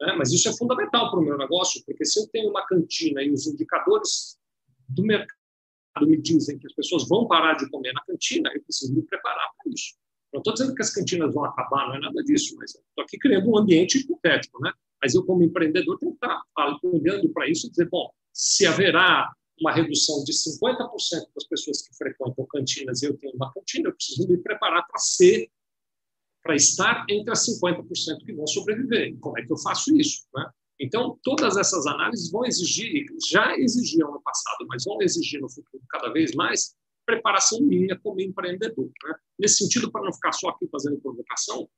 [0.00, 0.14] Né?
[0.16, 3.30] Mas isso é fundamental para o meu negócio, porque se eu tenho uma cantina e
[3.30, 4.39] os indicadores
[4.90, 5.40] do mercado
[6.02, 9.48] me dizem que as pessoas vão parar de comer na cantina, eu preciso me preparar
[9.56, 9.94] para isso.
[10.32, 13.18] Não estou dizendo que as cantinas vão acabar, não é nada disso, mas estou aqui
[13.18, 14.72] criando um ambiente hipotético, né?
[15.02, 16.42] Mas eu, como empreendedor, tenho que estar
[16.84, 20.88] olhando para isso e dizer, bom, se haverá uma redução de 50%
[21.34, 24.98] das pessoas que frequentam cantinas e eu tenho uma cantina, eu preciso me preparar para
[24.98, 25.50] ser,
[26.42, 29.18] para estar entre as 50% que vão sobreviver.
[29.18, 30.26] Como é que eu faço isso?
[30.34, 30.48] Né?
[30.80, 35.82] Então, todas essas análises vão exigir, já exigiam no passado, mas vão exigir no futuro
[35.90, 38.90] cada vez mais preparação minha como empreendedor.
[39.04, 39.14] Né?
[39.38, 41.68] Nesse sentido, para não ficar só aqui fazendo provocação,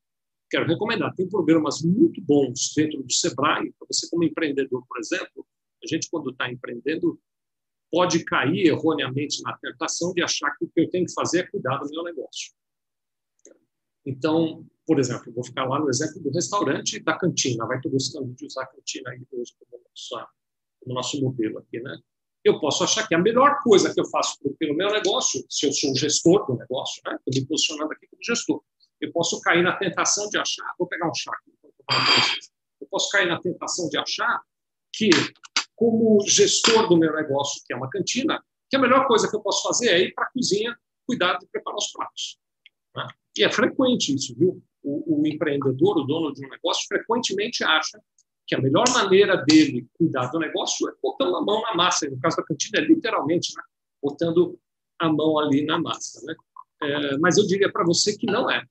[0.48, 1.12] quero recomendar.
[1.16, 5.44] Tem programas muito bons dentro do Sebrae, para você como empreendedor, por exemplo,
[5.82, 7.18] a gente quando está empreendendo
[7.90, 11.50] pode cair erroneamente na tentação de achar que o que eu tenho que fazer é
[11.50, 12.52] cuidar do meu negócio.
[14.04, 17.66] Então, por exemplo, vou ficar lá no exemplo do restaurante da cantina.
[17.66, 20.28] Vai estar gostando de usar a cantina aí hoje como, nosso,
[20.80, 21.98] como nosso modelo aqui, né?
[22.44, 25.72] Eu posso achar que a melhor coisa que eu faço pelo meu negócio, se eu
[25.72, 27.14] sou gestor do negócio, né?
[27.14, 28.60] Estou me posicionando aqui como gestor,
[29.00, 31.52] eu posso cair na tentação de achar, vou pegar um chá aqui,
[32.80, 34.42] eu posso cair na tentação de achar
[34.92, 35.10] que,
[35.76, 39.40] como gestor do meu negócio, que é uma cantina, que a melhor coisa que eu
[39.40, 42.38] posso fazer é ir para a cozinha cuidar de preparar os pratos.
[43.36, 44.62] E é frequente isso, viu?
[44.82, 48.00] O, o, empreendedor, o dono de um negócio, frequentemente acha
[48.46, 52.10] que a melhor maneira dele cuidar do negócio é botando a mão na massa.
[52.10, 53.62] No caso da cantina, é literalmente né?
[54.02, 54.58] botando
[54.98, 56.20] a mão ali na massa.
[56.26, 56.34] Né?
[56.82, 58.62] É, mas eu diria para você que não é.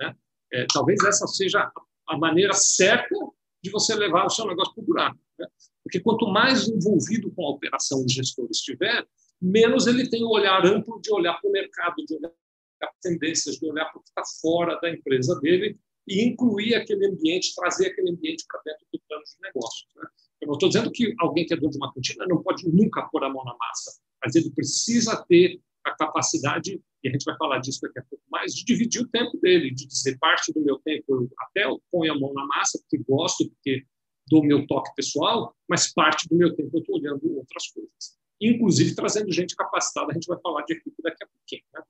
[0.00, 0.16] Né?
[0.52, 1.70] É, talvez essa seja
[2.08, 3.14] a maneira certa
[3.62, 5.18] de você levar o seu negócio para o buraco.
[5.38, 5.46] Né?
[5.82, 9.06] Porque quanto mais envolvido com a operação o gestor estiver,
[9.40, 12.32] menos ele tem o olhar amplo de olhar para o mercado, de olhar
[12.78, 17.06] para tendências, de olhar para o que está fora da empresa dele e incluir aquele
[17.06, 19.86] ambiente, trazer aquele ambiente para dentro do plano de negócio.
[19.96, 20.08] Né?
[20.40, 23.02] Eu não estou dizendo que alguém que é dono de uma cantina não pode nunca
[23.08, 27.36] pôr a mão na massa, mas ele precisa ter a capacidade e a gente vai
[27.36, 30.60] falar disso daqui a pouco mais, de dividir o tempo dele, de dizer parte do
[30.60, 33.84] meu tempo eu até ponho a mão na massa, porque gosto, porque
[34.28, 38.18] dou meu toque pessoal, mas parte do meu tempo eu estou olhando outras coisas.
[38.40, 41.62] Inclusive trazendo gente capacitada, a gente vai falar de equipe daqui a pouquinho.
[41.72, 41.82] Né?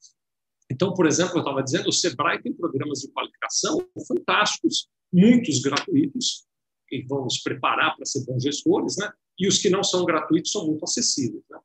[0.71, 6.47] Então, por exemplo, eu estava dizendo, o Sebrae tem programas de qualificação fantásticos, muitos gratuitos,
[6.87, 9.11] que vão nos preparar para ser bons gestores, né?
[9.39, 11.45] e os que não são gratuitos são muito acessíveis.
[11.51, 11.59] Né?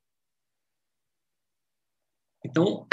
[2.46, 2.88] Então,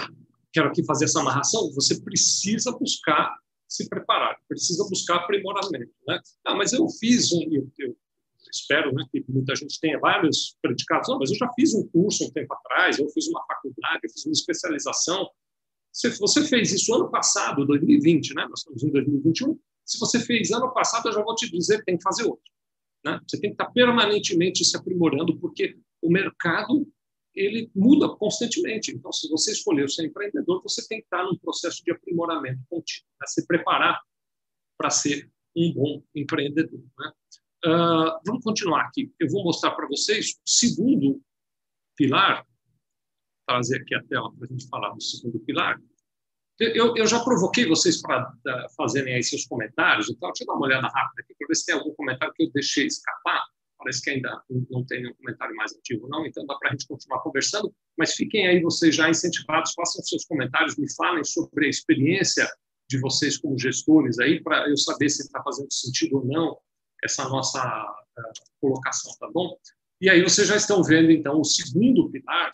[0.53, 3.37] quero aqui fazer essa amarração, você precisa buscar
[3.69, 5.93] se preparar, precisa buscar aprimoramento.
[6.07, 6.21] Né?
[6.45, 7.97] Ah, mas eu fiz um, eu, eu
[8.53, 12.25] espero né, que muita gente tenha vários predicados, não, mas eu já fiz um curso
[12.25, 15.31] um tempo atrás, eu fiz uma faculdade, eu fiz uma especialização.
[15.93, 18.47] Se você fez isso ano passado, 2020, né?
[18.49, 21.97] nós estamos em 2021, se você fez ano passado, eu já vou te dizer, tem
[21.97, 22.45] que fazer outro.
[23.05, 23.19] Né?
[23.27, 26.87] Você tem que estar permanentemente se aprimorando, porque o mercado
[27.35, 28.93] ele muda constantemente.
[28.93, 33.09] Então, se você escolher ser empreendedor, você tem que estar num processo de aprimoramento contínuo,
[33.21, 33.27] né?
[33.27, 34.01] se preparar
[34.77, 36.81] para ser um bom empreendedor.
[36.99, 37.13] Né?
[37.67, 39.13] Uh, vamos continuar aqui.
[39.19, 41.21] Eu vou mostrar para vocês o segundo
[41.97, 42.47] pilar,
[43.47, 45.81] trazer aqui a tela para a gente falar do segundo pilar.
[46.59, 48.31] Eu, eu já provoquei vocês para
[48.77, 50.31] fazerem aí seus comentários e tal.
[50.31, 52.51] Deixa eu dar uma olhada rápida aqui para ver se tem algum comentário que eu
[52.53, 53.43] deixei escapar.
[53.79, 56.87] Parece que ainda não tem nenhum comentário mais ativo, não, então dá para a gente
[56.87, 57.75] continuar conversando.
[57.97, 62.47] Mas fiquem aí vocês já incentivados, façam seus comentários, me falem sobre a experiência
[62.91, 66.59] de vocês como gestores aí, para eu saber se está fazendo sentido ou não
[67.03, 69.57] essa nossa uh, colocação, tá bom?
[70.01, 72.51] E aí vocês já estão vendo, então, o segundo pilar,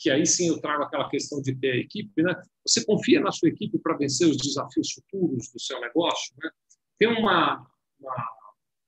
[0.00, 2.34] que aí sim eu trago aquela questão de ter a equipe, né?
[2.66, 6.50] Você confia na sua equipe para vencer os desafios futuros do seu negócio, né?
[6.98, 8.28] Tem uma, uma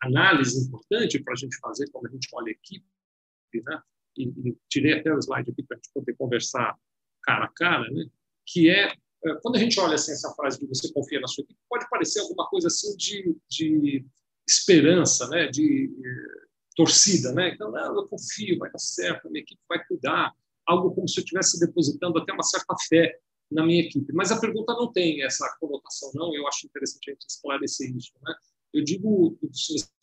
[0.02, 2.86] análise importante para a gente fazer quando a gente olha a equipe,
[3.62, 3.82] né?
[4.16, 6.78] E, e tirei até o slide aqui para a gente poder conversar
[7.22, 8.06] cara a cara, né?
[8.46, 11.44] Que é, é quando a gente olha assim, essa frase de você confia na sua
[11.44, 14.02] equipe, pode parecer alguma coisa assim de, de
[14.48, 15.48] esperança, né?
[15.48, 17.50] De eh, torcida, né?
[17.50, 20.34] Então, não, eu confio, vai dar certo, a minha equipe vai cuidar,
[20.66, 23.18] algo como se eu estivesse depositando até uma certa fé
[23.50, 24.12] na minha equipe.
[24.12, 26.34] Mas a pergunta não tem essa conotação, não.
[26.34, 28.34] Eu acho interessante a gente esclarecer isso, né?
[28.72, 29.38] Eu digo,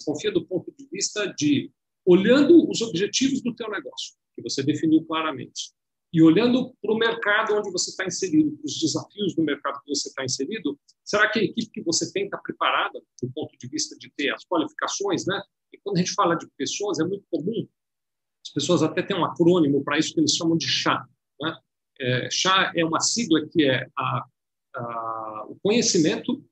[0.06, 1.72] confia do ponto de vista de
[2.06, 5.74] olhando os objetivos do teu negócio, que você definiu claramente,
[6.12, 9.94] e olhando para o mercado onde você está inserido, para os desafios do mercado que
[9.94, 13.68] você está inserido, será que a equipe que você tem está preparada do ponto de
[13.68, 15.40] vista de ter as qualificações, né?
[15.72, 17.68] E quando a gente fala de pessoas, é muito comum,
[18.50, 21.06] as pessoas até têm um acrônimo para isso que eles chamam de chá.
[21.40, 21.56] Né?
[22.00, 24.26] É, chá é uma sigla que é a,
[24.76, 26.44] a, o conhecimento,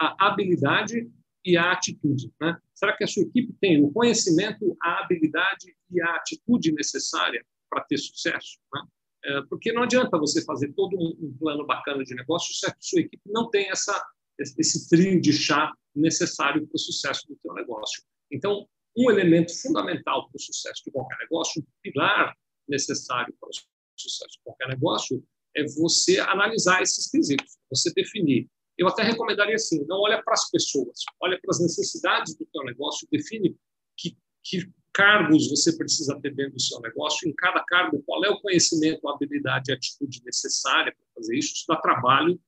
[0.00, 1.08] a habilidade
[1.44, 2.32] e a atitude.
[2.40, 2.58] Né?
[2.74, 7.84] Será que a sua equipe tem o conhecimento, a habilidade e a atitude necessária para
[7.84, 8.58] ter sucesso?
[8.74, 8.82] Né?
[9.26, 12.74] É, porque não adianta você fazer todo um, um, plano bacana de negócio se a
[12.80, 14.04] sua equipe não tem essa,
[14.38, 18.02] esse trio de chá necessário para o sucesso do seu negócio.
[18.30, 22.36] Então, um elemento fundamental para o sucesso de qualquer negócio, um pilar
[22.68, 23.52] necessário para o
[23.96, 25.22] sucesso de qualquer negócio,
[25.56, 28.48] é você analisar esses quesitos, você definir.
[28.76, 32.64] Eu até recomendaria assim, não olha para as pessoas, olha para as necessidades do teu
[32.64, 33.56] negócio, define
[33.96, 38.30] que, que cargos você precisa ter dentro do seu negócio, em cada cargo, qual é
[38.30, 42.40] o conhecimento, a habilidade e atitude necessária para fazer isso, isso dá trabalho,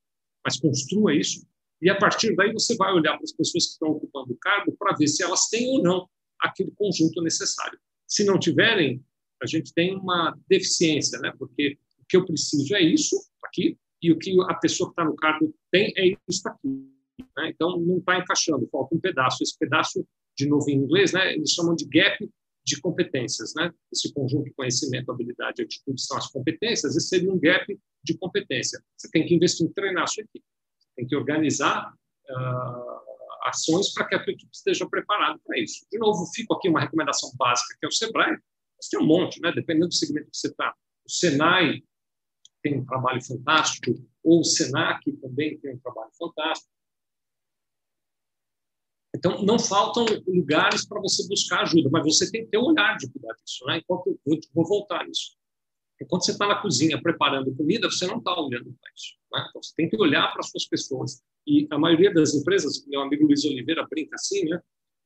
[0.45, 1.47] mas construa isso,
[1.81, 4.75] e a partir daí você vai olhar para as pessoas que estão ocupando o cargo
[4.79, 6.09] para ver se elas têm ou não
[6.41, 7.79] aquele conjunto necessário.
[8.07, 9.05] Se não tiverem,
[9.43, 11.33] a gente tem uma deficiência, né?
[11.39, 15.05] porque o que eu preciso é isso, aqui, e o que a pessoa que está
[15.05, 16.69] no cargo tem é isso aqui.
[17.37, 17.51] Né?
[17.51, 19.43] Então, não está encaixando, falta um pedaço.
[19.43, 22.29] Esse pedaço, de novo em inglês, né, eles chamam de gap
[22.65, 23.55] de competências.
[23.55, 23.73] Né?
[23.93, 27.67] Esse conjunto de conhecimento, habilidade e atitude são as competências, esse seria um gap
[28.05, 28.83] de competência.
[28.97, 30.45] Você tem que investir em treinar a sua equipe.
[30.95, 31.93] Tem que organizar
[32.31, 33.06] uh,
[33.49, 35.87] ações para que a sua equipe esteja preparada para isso.
[35.91, 38.39] De novo, fico aqui uma recomendação básica, que é o SEBRAE.
[38.81, 39.53] Você tem um monte, né?
[39.53, 40.75] dependendo do segmento que você está.
[41.07, 41.83] O SENAI
[42.63, 46.71] tem um trabalho fantástico, ou o SENAC também tem um trabalho fantástico.
[49.15, 52.99] Então, não faltam lugares para você buscar ajuda, mas você tem que ter um olhar
[52.99, 53.65] de cuidar disso.
[53.65, 53.79] Né?
[53.79, 55.37] Enquanto eu vou voltar nisso.
[55.99, 59.15] Enquanto você está na cozinha preparando comida, você não está olhando para isso.
[59.33, 59.47] Né?
[59.49, 61.23] Então, você tem que olhar para as suas pessoas.
[61.47, 64.61] E a maioria das empresas, meu amigo Luiz Oliveira brinca assim, né?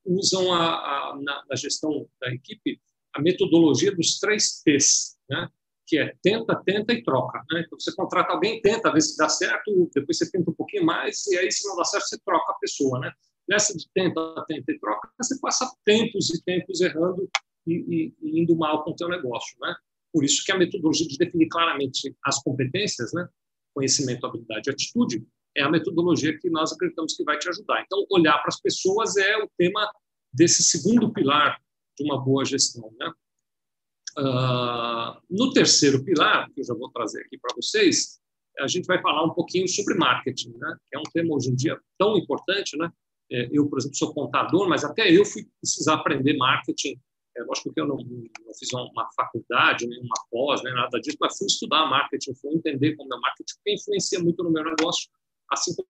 [0.05, 2.81] usam a, a na, na, gestão da equipe
[3.15, 5.19] a metodologia dos três T's.
[5.29, 5.49] Né?
[5.91, 7.45] que é tenta, tenta e troca.
[7.51, 7.65] Né?
[7.67, 11.27] Então, você contrata alguém, tenta ver se dá certo, depois você tenta um pouquinho mais,
[11.27, 13.01] e aí, se não dá certo, você troca a pessoa.
[13.01, 13.13] Né?
[13.49, 17.29] Nessa de tenta, tenta e troca, você passa tempos e tempos errando
[17.67, 19.57] e, e, e indo mal com o teu negócio.
[19.61, 19.75] Né?
[20.13, 23.29] Por isso que a metodologia de definir claramente as competências, né?
[23.75, 25.27] conhecimento, habilidade e atitude,
[25.57, 27.83] é a metodologia que nós acreditamos que vai te ajudar.
[27.83, 29.91] Então, olhar para as pessoas é o tema
[30.33, 31.61] desse segundo pilar
[31.99, 32.93] de uma boa gestão.
[32.99, 33.13] Né?
[34.19, 38.21] Uh, no terceiro pilar, que eu já vou trazer aqui para vocês,
[38.59, 40.77] a gente vai falar um pouquinho sobre marketing, né?
[40.89, 42.77] que é um tema hoje em dia tão importante.
[42.77, 42.91] Né?
[43.31, 47.01] É, eu, por exemplo, sou contador, mas até eu fui precisar aprender marketing.
[47.37, 51.17] É, lógico que eu não, não fiz uma faculdade, nem uma pós, nem nada disso,
[51.21, 55.09] mas fui estudar marketing, fui entender como é marketing, que influencia muito no meu negócio,
[55.51, 55.89] assim como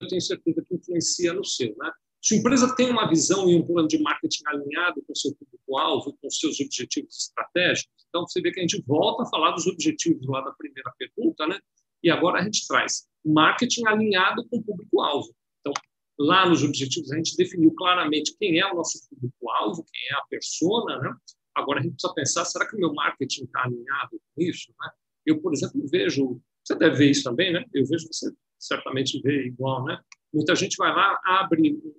[0.00, 1.74] eu tenho certeza que influencia no seu.
[1.76, 1.90] Né?
[2.20, 5.34] Se a empresa tem uma visão e um plano de marketing alinhado com o seu
[5.34, 9.52] público-alvo, com os seus objetivos estratégicos, então você vê que a gente volta a falar
[9.52, 11.58] dos objetivos lá da primeira pergunta, né?
[12.02, 15.34] E agora a gente traz marketing alinhado com o público-alvo.
[15.60, 15.72] Então,
[16.18, 20.26] lá nos objetivos a gente definiu claramente quem é o nosso público-alvo, quem é a
[20.28, 21.14] persona, né?
[21.54, 24.72] Agora a gente precisa pensar, será que o meu marketing está alinhado com isso?
[24.80, 24.90] Né?
[25.26, 27.64] Eu, por exemplo, vejo, você deve ver isso também, né?
[27.74, 30.00] Eu vejo você certamente vê igual, né?
[30.32, 31.94] Muita gente vai lá, abre um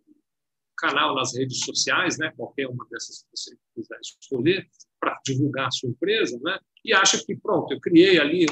[0.78, 2.32] canal nas redes sociais, né?
[2.36, 4.68] Qualquer uma dessas que você quiser escolher
[5.00, 6.58] para divulgar a sua empresa, né?
[6.84, 8.46] E acha que pronto, eu criei ali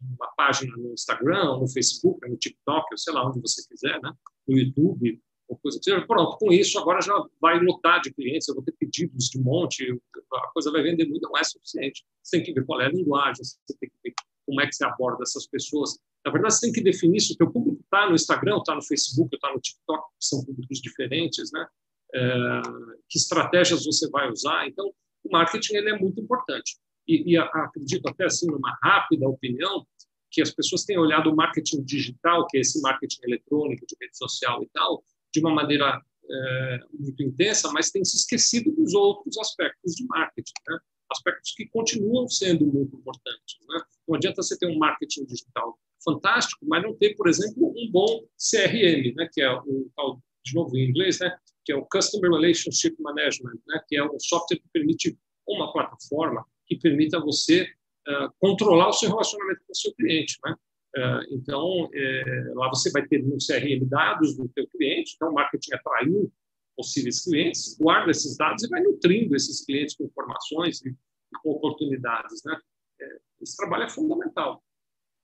[0.00, 4.12] uma página no Instagram, no Facebook, no TikTok, ou sei lá onde você quiser, né?
[4.46, 6.06] No YouTube, ou coisa que seja.
[6.06, 9.84] Pronto, com isso agora já vai lotar de clientes, eu vou ter pedidos de monte,
[10.32, 12.04] a coisa vai vender muito, não é suficiente.
[12.22, 14.14] Você tem que ver qual é a linguagem, você tem que ver
[14.46, 15.98] como é que você aborda essas pessoas.
[16.26, 18.82] Na verdade, você tem que definir se o teu público está no Instagram, está no
[18.82, 21.64] Facebook, está no TikTok, são públicos diferentes, né?
[22.12, 22.62] É,
[23.08, 24.66] que estratégias você vai usar.
[24.66, 26.78] Então, o marketing ele é muito importante.
[27.06, 29.86] E, e acredito até assim, numa rápida opinião,
[30.28, 34.18] que as pessoas têm olhado o marketing digital, que é esse marketing eletrônico, de rede
[34.18, 39.38] social e tal, de uma maneira é, muito intensa, mas tem se esquecido dos outros
[39.38, 40.78] aspectos de marketing, né?
[41.12, 43.58] aspectos que continuam sendo muito importantes.
[43.68, 43.80] Né?
[44.08, 48.24] Não adianta você ter um marketing digital fantástico, mas não ter, por exemplo, um bom
[48.36, 49.28] CRM, né?
[49.32, 51.36] que é o tal, de novo em inglês, né?
[51.64, 53.80] que é o Customer Relationship Management, né?
[53.88, 57.62] que é um software que permite uma plataforma que permita você
[58.08, 60.36] uh, controlar o seu relacionamento com o seu cliente.
[60.44, 60.54] Né?
[60.96, 65.34] Uh, então, é, lá você vai ter no CRM dados do teu cliente, então o
[65.34, 66.32] marketing atraiu
[66.76, 71.50] possíveis clientes, guarda esses dados e vai nutrindo esses clientes com informações e, e com
[71.50, 72.42] oportunidades.
[72.44, 72.58] Né?
[73.00, 74.62] É, esse trabalho é fundamental.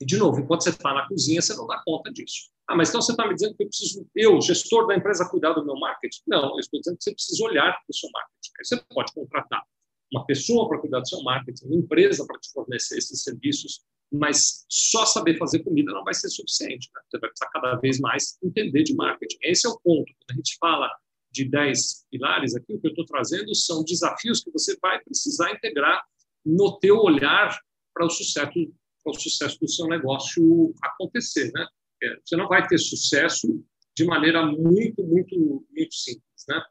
[0.02, 2.50] E, de novo, enquanto você está na cozinha, você não dá conta disso.
[2.68, 5.52] Ah, mas então você está me dizendo que eu preciso, eu, gestor da empresa, cuidar
[5.52, 6.22] do meu marketing?
[6.26, 8.50] Não, eu estou dizendo que você precisa olhar para o seu marketing.
[8.58, 9.62] Aí você pode contratar
[10.12, 14.66] uma pessoa para cuidar do seu marketing, uma empresa para te fornecer esses serviços, mas
[14.68, 16.90] só saber fazer comida não vai ser suficiente.
[16.92, 17.00] Né?
[17.08, 19.38] Você vai precisar cada vez mais entender de marketing.
[19.42, 20.12] Esse é o ponto.
[20.18, 20.90] Quando a gente fala
[21.30, 25.52] de 10 pilares aqui, o que eu estou trazendo são desafios que você vai precisar
[25.52, 26.02] integrar
[26.44, 27.56] no teu olhar
[27.94, 28.50] para o sucesso
[29.02, 31.66] para o sucesso do seu negócio acontecer, né?
[32.02, 33.46] É, você não vai ter sucesso
[33.96, 36.62] de maneira muito, muito, muito simples, né?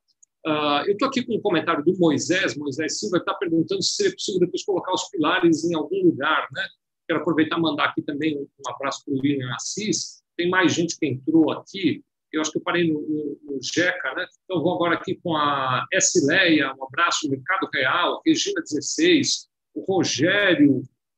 [0.45, 4.11] Uh, eu estou aqui com um comentário do Moisés, Moisés Silva está perguntando se seria
[4.11, 6.67] possível depois colocar os pilares em algum lugar, né?
[7.07, 10.23] Quero aproveitar e mandar aqui também um, abraço para o William Assis.
[10.35, 12.03] Tem mais gente que entrou aqui.
[12.31, 14.25] Eu acho que eu parei no, no, no GECA, né?
[14.45, 16.25] Então, vou agora aqui com a S.
[16.25, 20.77] Leia, um abraço, Mercado Real, Regina 16, o Rogério,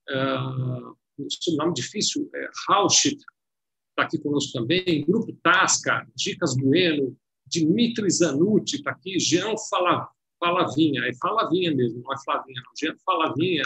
[0.09, 0.97] uh,
[1.29, 9.19] sobrenome difícil, é, está aqui conosco também, Grupo Tasca, Dicas Bueno, Dimitri Zanucci está aqui,
[9.19, 10.09] Jean Fala,
[10.39, 13.63] Falavinha, é Falavinha mesmo, não é Flavinha, não, Jean Falavinha,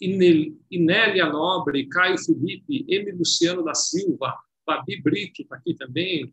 [0.00, 3.12] Inélia Nobre, Caio Felipe, M.
[3.12, 6.32] Luciano da Silva, Babi Brito está aqui também,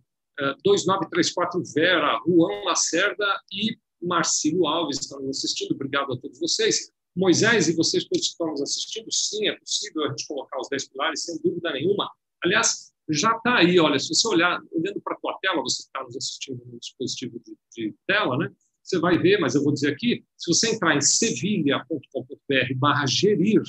[0.64, 5.72] 2934 é, Vera, Juan Lacerda e Marcílio Alves estão assistindo.
[5.74, 6.92] Obrigado a todos vocês.
[7.16, 10.68] Moisés e vocês todos que estão nos assistindo, sim, é possível a gente colocar os
[10.70, 12.12] 10 pilares, sem dúvida nenhuma.
[12.44, 16.04] Aliás, já está aí, olha, se você olhar, olhando para a tua tela, você está
[16.04, 18.52] nos assistindo no dispositivo de, de, tela, né?
[18.84, 23.62] Você vai ver, mas eu vou dizer aqui, se você entrar em sevilha.com.br barra gerir,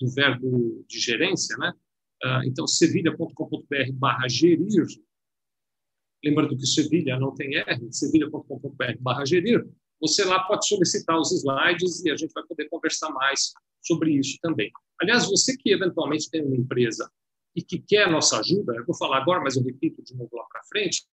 [0.00, 1.74] do verbo de gerência, né?
[2.24, 4.86] Uh, então, sevilha.com.br barra gerir,
[6.24, 9.66] lembrando que Sevilha não tem R, sevilha.com.br barra gerir,
[10.00, 14.38] você lá pode solicitar os slides e a gente vai poder conversar mais sobre isso
[14.40, 14.70] também.
[15.00, 17.10] Aliás, você que eventualmente tem uma empresa
[17.54, 20.44] e que quer nossa ajuda, eu vou falar agora, mas eu repito de novo lá
[20.50, 21.04] para frente,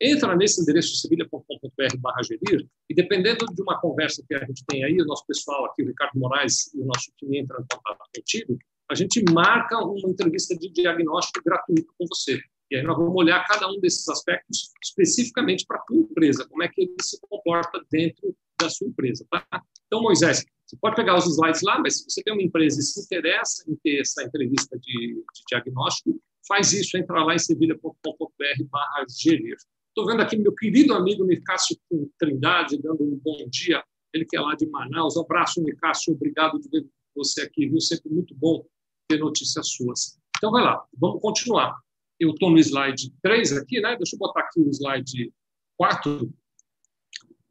[0.00, 5.00] entra nesse endereço sevilha.com.br gerir e dependendo de uma conversa que a gente tem aí,
[5.00, 8.58] o nosso pessoal aqui, o Ricardo Moraes e o nosso time entram em contato contigo,
[8.90, 12.40] a gente marca uma entrevista de diagnóstico gratuito com você.
[12.70, 16.62] E aí nós vamos olhar cada um desses aspectos especificamente para a tua empresa, como
[16.62, 19.26] é que ele se comporta dentro da sua empresa.
[19.30, 19.46] Tá?
[19.86, 22.82] Então, Moisés, você pode pegar os slides lá, mas se você tem uma empresa e
[22.82, 28.64] se interessa em ter essa entrevista de, de diagnóstico, faz isso, entra lá em sevilha.com.br
[28.70, 29.56] barra gerir.
[29.88, 31.76] Estou vendo aqui meu querido amigo Nicásio
[32.18, 33.82] Trindade, dando um bom dia,
[34.12, 35.16] ele que é lá de Manaus.
[35.16, 36.86] Um abraço, Nicásio, obrigado por ver
[37.16, 37.80] você aqui, viu?
[37.80, 38.64] Sempre muito bom
[39.08, 40.18] ter notícias suas.
[40.36, 41.78] Então, vai lá, vamos continuar
[42.18, 43.96] eu estou no slide 3 aqui, né?
[43.96, 45.32] Deixa eu botar aqui o slide
[45.76, 46.32] 4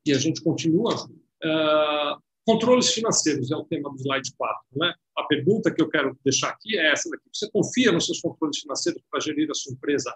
[0.05, 1.05] e a gente continua.
[1.43, 4.93] Uh, controles financeiros é o tema do slide 4, né?
[5.17, 7.23] A pergunta que eu quero deixar aqui é essa daqui.
[7.33, 10.13] Você confia nos seus controles financeiros para gerir a sua empresa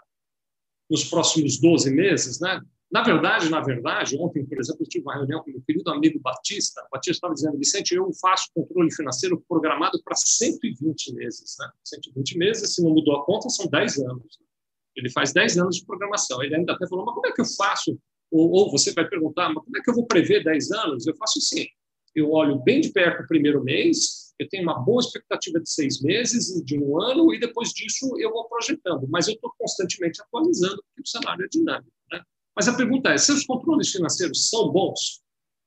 [0.92, 2.62] nos próximos 12 meses, né?
[2.92, 6.20] Na verdade, na verdade, ontem, por exemplo, eu tive uma reunião com meu querido amigo
[6.20, 6.82] Batista.
[6.82, 11.56] O Batista estava dizendo, Vicente, eu faço controle financeiro programado para 120 meses.
[11.58, 11.70] Né?
[11.86, 14.38] 120 meses, se não mudou a conta, são 10 anos.
[14.94, 16.44] Ele faz 10 anos de programação.
[16.44, 17.98] Ele ainda até falou, mas como é que eu faço?
[18.30, 21.08] Ou, ou, você vai perguntar, mas como é que eu vou prever 10 anos?
[21.08, 21.66] Eu faço assim.
[22.14, 26.02] eu olho bem de perto o primeiro mês, eu tenho uma boa expectativa de seis
[26.02, 29.08] meses, de um ano, e depois disso eu vou projetando.
[29.08, 31.92] Mas eu estou constantemente atualizando, porque o cenário é dinâmico.
[32.12, 32.22] Né?
[32.56, 35.22] Mas a pergunta é: seus controles financeiros são bons?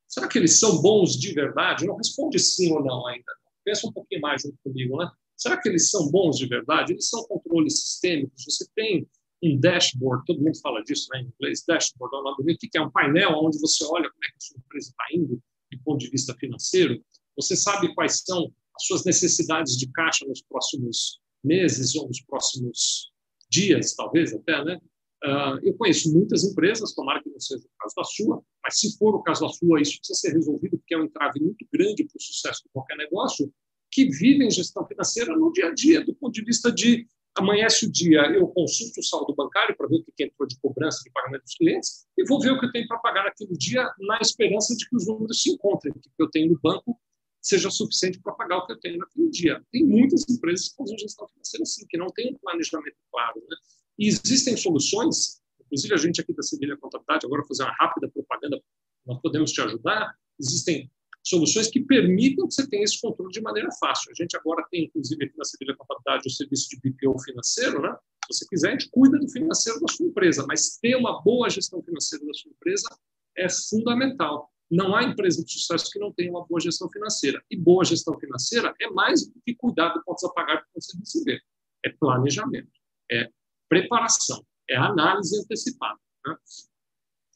[0.09, 1.87] Será que eles são bons de verdade?
[1.87, 3.33] Não responde sim ou não ainda.
[3.65, 5.09] Pensa um pouquinho mais junto comigo, né?
[5.37, 6.93] Será que eles são bons de verdade?
[6.93, 8.45] Eles são controles sistêmicos?
[8.45, 9.09] Você tem
[9.43, 12.79] um dashboard, todo mundo fala disso né, em inglês, dashboard, é um nome bonito, que
[12.79, 15.83] é um painel onde você olha como é que a sua empresa está indo, do
[15.85, 17.05] ponto de vista financeiro,
[17.37, 23.13] você sabe quais são as suas necessidades de caixa nos próximos meses ou nos próximos
[23.51, 24.81] dias, talvez até, né?
[25.25, 28.99] Uh, eu conheço muitas empresas, tomara que não seja o caso da sua, mas se
[28.99, 32.05] for o caso da sua, isso precisa ser resolvido, porque é um entrave muito grande
[32.05, 33.51] para o sucesso de qualquer negócio,
[33.91, 37.07] que vivem gestão financeira no dia a dia, do ponto de vista de
[37.37, 41.03] amanhece o dia, eu consulto o saldo bancário para ver o que entrou de cobrança
[41.03, 43.91] de pagamento dos clientes e vou ver o que eu tenho para pagar naquele dia
[44.01, 46.99] na esperança de que os números se encontrem, que eu tenho no banco
[47.45, 49.63] seja suficiente para pagar o que eu tenho naquele dia.
[49.71, 53.45] Tem muitas empresas que fazem gestão financeira assim, que não tem um planejamento claro.
[53.47, 53.57] Né?
[53.99, 58.59] E existem soluções, inclusive a gente aqui da Sevilha Contabilidade, agora fazer uma rápida propaganda,
[59.07, 60.91] nós podemos te ajudar, existem
[61.23, 64.11] soluções que permitam que você tenha esse controle de maneira fácil.
[64.11, 67.95] A gente agora tem, inclusive, aqui na Sevilha Contabilidade, o serviço de BPO financeiro, né?
[68.25, 71.51] Se você quiser, a gente cuida do financeiro da sua empresa, mas ter uma boa
[71.51, 72.89] gestão financeira da sua empresa
[73.37, 74.51] é fundamental.
[74.71, 77.43] Não há empresa de sucesso que não tenha uma boa gestão financeira.
[77.51, 81.41] E boa gestão financeira é mais do que cuidar do pontos a pagar você receber.
[81.85, 82.73] É planejamento,
[83.11, 83.31] é
[83.69, 85.99] preparação, é análise antecipada.
[86.27, 86.37] Né?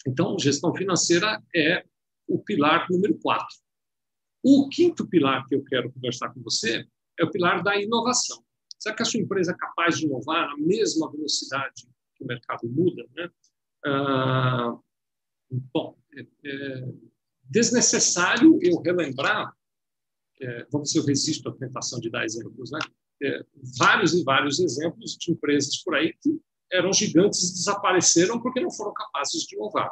[0.06, 1.84] Então, gestão financeira é
[2.26, 3.56] o pilar número quatro.
[4.42, 6.86] O quinto pilar que eu quero conversar com você
[7.18, 8.42] é o pilar da inovação.
[8.78, 12.68] Será que a sua empresa é capaz de inovar na mesma velocidade que o mercado
[12.68, 13.04] muda?
[13.14, 13.30] Né?
[13.84, 14.78] Ah,
[15.50, 16.88] bom, é, é
[17.48, 19.52] desnecessário eu relembrar,
[20.40, 22.78] é, vamos ver se eu resisto à tentação de dar exemplos, né?
[23.20, 23.44] É,
[23.76, 26.40] vários e vários exemplos de empresas por aí que
[26.72, 29.90] eram gigantes e desapareceram porque não foram capazes de inovar.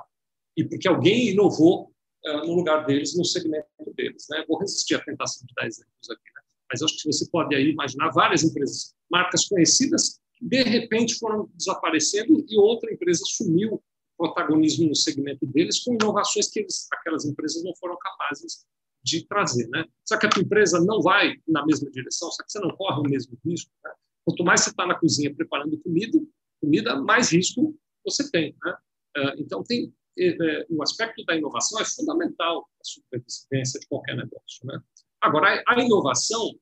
[0.56, 1.92] E porque alguém inovou
[2.24, 4.26] uh, no lugar deles, no segmento deles.
[4.30, 4.44] Né?
[4.46, 6.40] Vou resistir à tentação de dar exemplos aqui, né?
[6.70, 11.50] mas acho que você pode aí imaginar várias empresas, marcas conhecidas, que de repente foram
[11.54, 13.82] desaparecendo e outra empresa sumiu
[14.16, 18.64] protagonismo no segmento deles com inovações que eles, aquelas empresas não foram capazes
[19.02, 19.68] de trazer.
[19.68, 19.84] Né?
[20.04, 23.00] Só que a tua empresa não vai na mesma direção, só que você não corre
[23.00, 23.70] o mesmo risco.
[23.84, 23.90] Né?
[24.24, 26.18] Quanto mais você está na cozinha preparando comida,
[26.60, 28.56] comida, mais risco você tem.
[28.64, 28.76] Né?
[29.16, 34.16] Ah, então, tem é, o aspecto da inovação é fundamental para a supervivência de qualquer
[34.16, 34.64] negócio.
[34.64, 34.80] Né?
[35.20, 36.54] Agora, a inovação,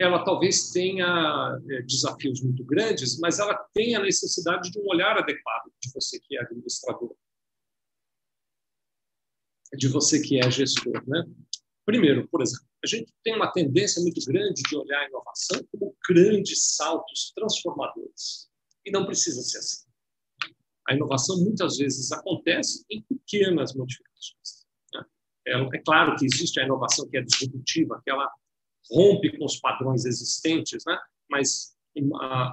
[0.00, 5.18] ela talvez tenha é, desafios muito grandes, mas ela tem a necessidade de um olhar
[5.18, 7.14] adequado de você que é administrador,
[9.74, 11.06] de você que é gestor.
[11.06, 11.22] Né?
[11.84, 15.94] Primeiro, por exemplo, a gente tem uma tendência muito grande de olhar a inovação como
[16.08, 18.48] grandes saltos transformadores.
[18.86, 19.86] E não precisa ser assim.
[20.88, 24.66] A inovação muitas vezes acontece em pequenas modificações.
[24.94, 25.04] Né?
[25.46, 28.10] É, é, claro que existe a inovação que é disruptiva, que
[28.90, 30.98] rompe com os padrões existentes, né?
[31.28, 31.74] mas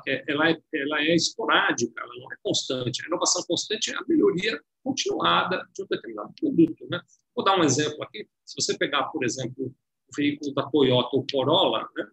[0.07, 3.03] é, ela, é, ela é esporádica, ela não é constante.
[3.03, 6.87] A inovação constante é a melhoria continuada de um determinado produto.
[6.89, 7.01] Né?
[7.35, 8.27] Vou dar um exemplo aqui.
[8.45, 12.07] Se você pegar, por exemplo, o veículo da Toyota, o Corolla, né?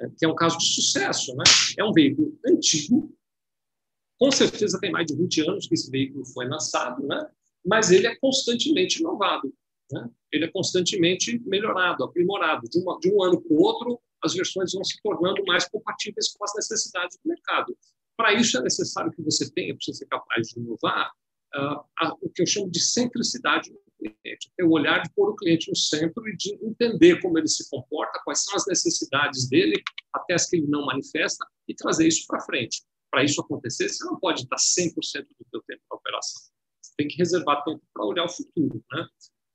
[0.00, 1.42] É, que é um caso de sucesso, né?
[1.76, 3.12] é um veículo antigo,
[4.16, 7.28] com certeza tem mais de 20 anos que esse veículo foi lançado, né?
[7.66, 9.52] mas ele é constantemente inovado.
[9.90, 10.08] Né?
[10.32, 12.68] Ele é constantemente melhorado, aprimorado.
[12.68, 16.32] De, uma, de um ano para o outro, as versões vão se tornando mais compatíveis
[16.32, 17.76] com as necessidades do mercado.
[18.16, 21.12] Para isso, é necessário que você tenha, para ser capaz de inovar,
[21.54, 25.36] uh, o que eu chamo de centricidade do cliente, é o olhar de pôr o
[25.36, 29.80] cliente no centro e de entender como ele se comporta, quais são as necessidades dele,
[30.12, 34.04] até as que ele não manifesta, e trazer isso para frente para isso acontecer, você
[34.04, 36.42] não pode estar 100% do seu tempo na operação.
[36.80, 39.06] Você tem que reservar tempo para olhar o futuro, né?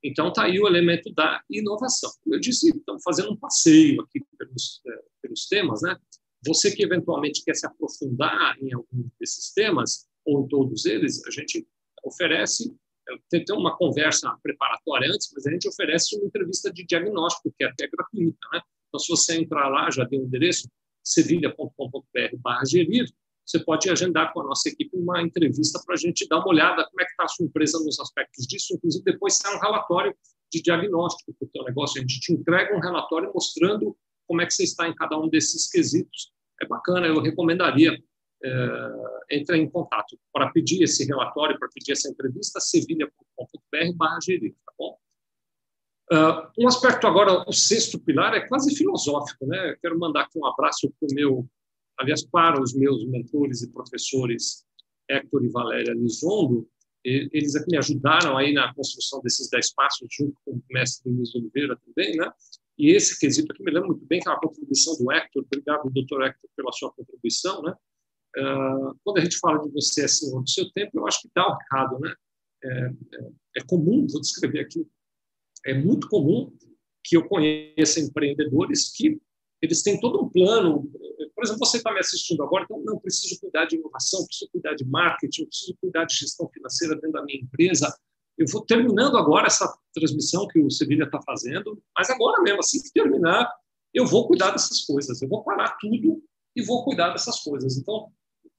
[0.03, 2.11] Então, está aí o elemento da inovação.
[2.23, 5.97] Como eu disse, estamos fazendo um passeio aqui pelos, é, pelos temas, né?
[6.45, 11.31] Você que eventualmente quer se aprofundar em algum desses temas, ou em todos eles, a
[11.31, 11.65] gente
[12.03, 12.75] oferece,
[13.29, 17.67] tem, uma conversa preparatória antes, mas a gente oferece uma entrevista de diagnóstico, que é
[17.67, 18.61] até gratuita, né?
[18.89, 20.69] Então, se você entrar lá, já tem o endereço,
[21.03, 23.09] sevilha.com.br gerir,
[23.45, 26.87] você pode agendar com a nossa equipe uma entrevista para a gente dar uma olhada
[26.89, 28.73] como é que está a sua empresa nos aspectos disso.
[28.75, 30.15] Inclusive, depois sai um relatório
[30.51, 31.99] de diagnóstico para o teu negócio.
[31.99, 35.27] A gente te entrega um relatório mostrando como é que você está em cada um
[35.27, 36.31] desses quesitos.
[36.61, 37.97] É bacana, eu recomendaria
[38.43, 44.97] é, em contato para pedir esse relatório, para pedir essa entrevista, sevilha.com.br barra tá bom?
[46.11, 49.45] Uh, um aspecto agora, o sexto pilar, é quase filosófico.
[49.47, 49.71] Né?
[49.71, 51.49] Eu quero mandar aqui um abraço para o meu,
[51.99, 54.65] aliás, para os meus mentores e professores
[55.09, 56.67] Hector e Valéria Lizondo.
[57.05, 61.35] Eles aqui me ajudaram aí na construção desses dez passos, junto com o mestre Luiz
[61.35, 62.31] Oliveira também, né?
[62.77, 65.43] E esse quesito aqui me lembra muito bem que é uma contribuição do Hector.
[65.43, 67.75] Obrigado, doutor Hector, pela sua contribuição, né?
[68.37, 71.45] Uh, quando a gente fala de você senhor do seu tempo, eu acho que dá
[71.45, 72.13] um recado, né?
[72.63, 74.87] É, é, é comum, vou descrever aqui
[75.65, 76.51] é muito comum
[77.03, 79.19] que eu conheça empreendedores que
[79.61, 80.91] eles têm todo um plano.
[81.43, 84.75] Por exemplo, você está me assistindo agora, então não preciso cuidar de inovação, preciso cuidar
[84.75, 87.93] de marketing, preciso cuidar de gestão financeira dentro da minha empresa.
[88.37, 92.81] Eu vou terminando agora essa transmissão que o Sevilha está fazendo, mas agora mesmo, assim
[92.81, 93.51] que terminar,
[93.93, 95.21] eu vou cuidar dessas coisas.
[95.21, 96.23] Eu vou parar tudo
[96.55, 97.77] e vou cuidar dessas coisas.
[97.77, 98.09] Então,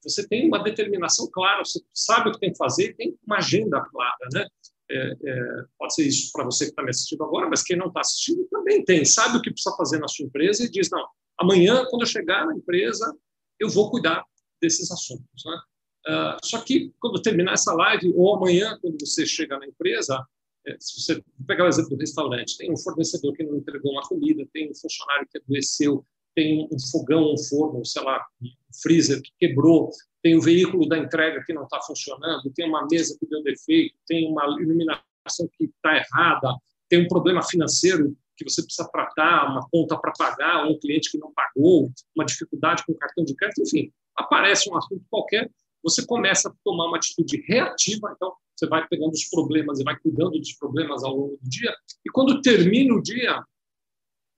[0.03, 3.81] você tem uma determinação clara, você sabe o que tem que fazer, tem uma agenda
[3.81, 4.47] clara, né?
[4.91, 7.87] É, é, pode ser isso para você que está me assistindo agora, mas quem não
[7.87, 9.03] está assistindo também tem.
[9.03, 11.03] Sabe o que precisa fazer na sua empresa e diz: não,
[11.39, 13.15] amanhã, quando eu chegar na empresa,
[13.59, 14.23] eu vou cuidar
[14.61, 15.43] desses assuntos.
[15.45, 15.59] Né?
[16.07, 20.23] Uh, só que, quando terminar essa live, ou amanhã, quando você chegar na empresa,
[20.67, 24.01] é, se você pegar o exemplo do restaurante, tem um fornecedor que não entregou uma
[24.01, 26.05] comida, tem um funcionário que adoeceu,
[26.35, 28.49] tem um fogão, um forno, sei lá, um
[28.81, 29.89] freezer que quebrou,
[30.21, 33.95] tem o veículo da entrega que não está funcionando, tem uma mesa que deu defeito,
[34.07, 36.55] tem uma iluminação que está errada,
[36.89, 41.17] tem um problema financeiro que você precisa tratar, uma conta para pagar, um cliente que
[41.17, 45.49] não pagou, uma dificuldade com o cartão de crédito, enfim, aparece um assunto qualquer,
[45.83, 49.97] você começa a tomar uma atitude reativa, então você vai pegando os problemas e vai
[49.99, 51.73] cuidando dos problemas ao longo do dia,
[52.05, 53.43] e quando termina o dia,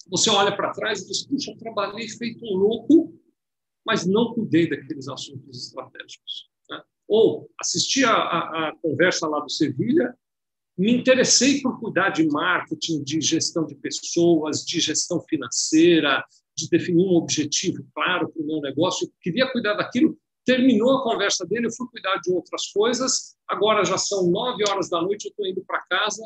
[0.10, 3.14] você olha para trás e diz, puxa, eu trabalhei feito um louco
[3.88, 6.50] mas não cuidei daqueles assuntos estratégicos.
[6.70, 6.84] Né?
[7.08, 10.14] Ou assisti a, a, a, conversa lá do Sevilha,
[10.78, 16.24] me interessei por cuidar de marketing, de gestão de pessoas, de gestão financeira,
[16.56, 20.18] de definir um objetivo claro para o meu negócio, queria cuidar daquilo.
[20.46, 23.36] Terminou a conversa dele, eu fui cuidar de outras coisas.
[23.48, 26.24] Agora já são nove horas da noite, eu estou indo para casa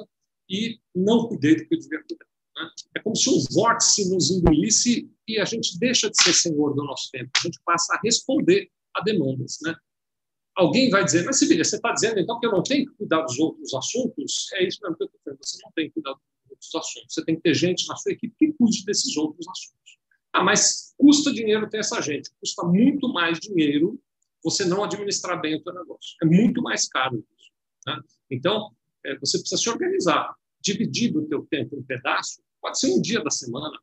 [0.49, 2.25] e não cuidei do que eu devia cuidar.
[2.55, 2.69] Né?
[2.97, 6.83] É como se um vórtice nos engolisse e a gente deixa de ser senhor do
[6.83, 9.57] nosso tempo, a gente passa a responder a demandas.
[9.63, 9.75] Né?
[10.55, 13.21] Alguém vai dizer, mas Sibilha, você está dizendo então que eu não tenho que cuidar
[13.21, 14.51] dos outros assuntos?
[14.53, 17.13] É isso mesmo que eu estou dizendo, você não tem que cuidar dos outros assuntos,
[17.13, 19.97] você tem que ter gente na sua equipe que cuide desses outros assuntos.
[20.33, 23.99] Ah, mas custa dinheiro ter essa gente, custa muito mais dinheiro
[24.43, 26.17] você não administrar bem o seu negócio.
[26.21, 27.51] É muito mais caro isso.
[27.85, 27.99] Né?
[28.29, 28.71] Então,
[29.05, 30.35] é, você precisa se organizar.
[30.59, 33.75] Dividir o teu tempo em pedaços, pode ser um dia da semana,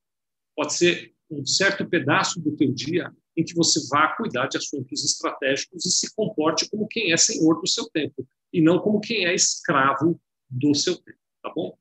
[0.54, 5.04] pode ser um certo pedaço do teu dia em que você vá cuidar de assuntos
[5.04, 9.26] estratégicos e se comporte como quem é senhor do seu tempo e não como quem
[9.26, 10.20] é escravo
[10.50, 11.78] do seu tempo, tá bom?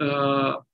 [0.00, 0.64] Uh,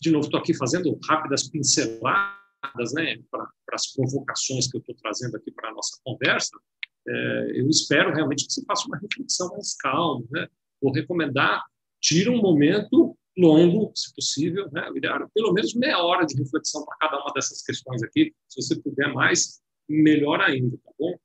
[0.00, 5.36] de novo, estou aqui fazendo rápidas pinceladas, né, para as provocações que eu estou trazendo
[5.36, 6.58] aqui para a nossa conversa.
[7.06, 10.48] É, eu espero realmente que você faça uma reflexão mais calma, né?
[10.80, 11.64] Vou recomendar,
[12.00, 14.90] tira um momento longo, se possível, né?
[15.32, 18.34] pelo menos meia hora de reflexão para cada uma dessas questões aqui.
[18.48, 21.16] Se você puder mais, melhor ainda, tá bom?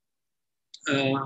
[0.90, 1.24] Ah,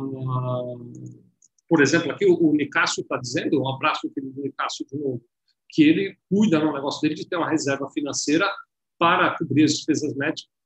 [1.67, 5.21] por exemplo, aqui o, Nicásio está dizendo, um abraço para o Nicásio de novo,
[5.69, 8.49] que ele cuida no negócio dele de ter uma reserva financeira
[8.97, 10.15] para cobrir as despesas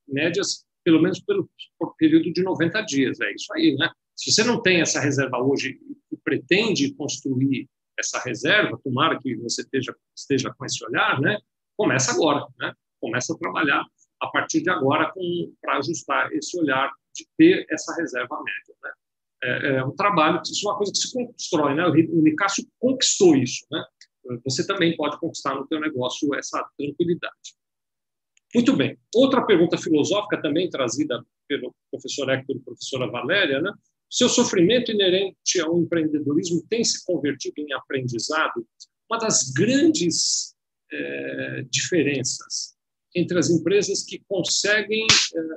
[0.07, 1.49] médias, pelo menos pelo
[1.79, 3.19] por período de 90 dias.
[3.19, 3.89] É isso aí, né?
[4.15, 5.79] Se você não tem essa reserva hoje
[6.11, 7.67] e pretende construir
[8.01, 11.39] essa reserva, tomara que você esteja, esteja com esse olhar, né?
[11.77, 12.73] Começa agora, né?
[12.99, 13.85] Começa a trabalhar
[14.21, 15.11] a partir de agora
[15.61, 18.91] para ajustar esse olhar de ter essa reserva média, né?
[19.43, 21.87] É, é um trabalho, isso é uma coisa que se constrói, né?
[21.87, 23.83] O Nicásio conquistou isso, né?
[24.43, 27.55] Você também pode conquistar no teu negócio essa tranquilidade.
[28.53, 28.99] Muito bem.
[29.15, 33.71] Outra pergunta filosófica também trazida pelo professor Hector e professora Valéria, né?
[34.11, 38.67] Seu sofrimento inerente ao empreendedorismo tem se convertido em aprendizado.
[39.09, 40.53] Uma das grandes
[40.91, 42.75] é, diferenças
[43.15, 45.55] entre as empresas que conseguem é, é,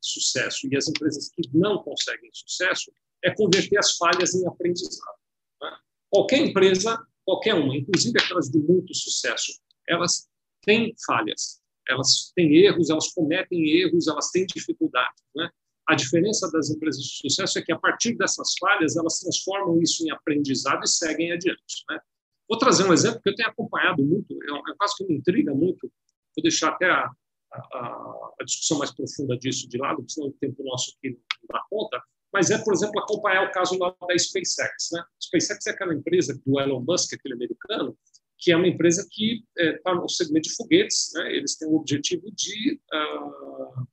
[0.00, 2.90] sucesso e as empresas que não conseguem sucesso
[3.22, 5.18] é converter as falhas em aprendizado.
[5.60, 5.76] Né?
[6.08, 9.52] Qualquer empresa, qualquer uma, inclusive aquelas de muito sucesso,
[9.86, 10.26] elas
[10.62, 15.22] têm falhas, elas têm erros, elas cometem erros, elas têm dificuldades.
[15.34, 15.50] Né?
[15.86, 20.04] A diferença das empresas de sucesso é que, a partir dessas falhas, elas transformam isso
[20.04, 21.84] em aprendizado e seguem adiante.
[21.88, 22.00] Né?
[22.48, 25.54] Vou trazer um exemplo que eu tenho acompanhado muito, é é caso que me intriga
[25.54, 25.90] muito,
[26.36, 27.10] vou deixar até a,
[27.52, 31.62] a, a discussão mais profunda disso de lado, senão o tempo nosso aqui não dá
[31.70, 34.90] conta, mas é, por exemplo, acompanhar o caso lá da SpaceX.
[34.92, 35.02] Né?
[35.22, 37.96] SpaceX é aquela empresa do Elon Musk, aquele americano,
[38.38, 41.12] que é uma empresa que está é, no segmento de foguetes.
[41.14, 41.34] Né?
[41.34, 42.80] Eles têm o objetivo de.
[42.92, 43.86] Uh,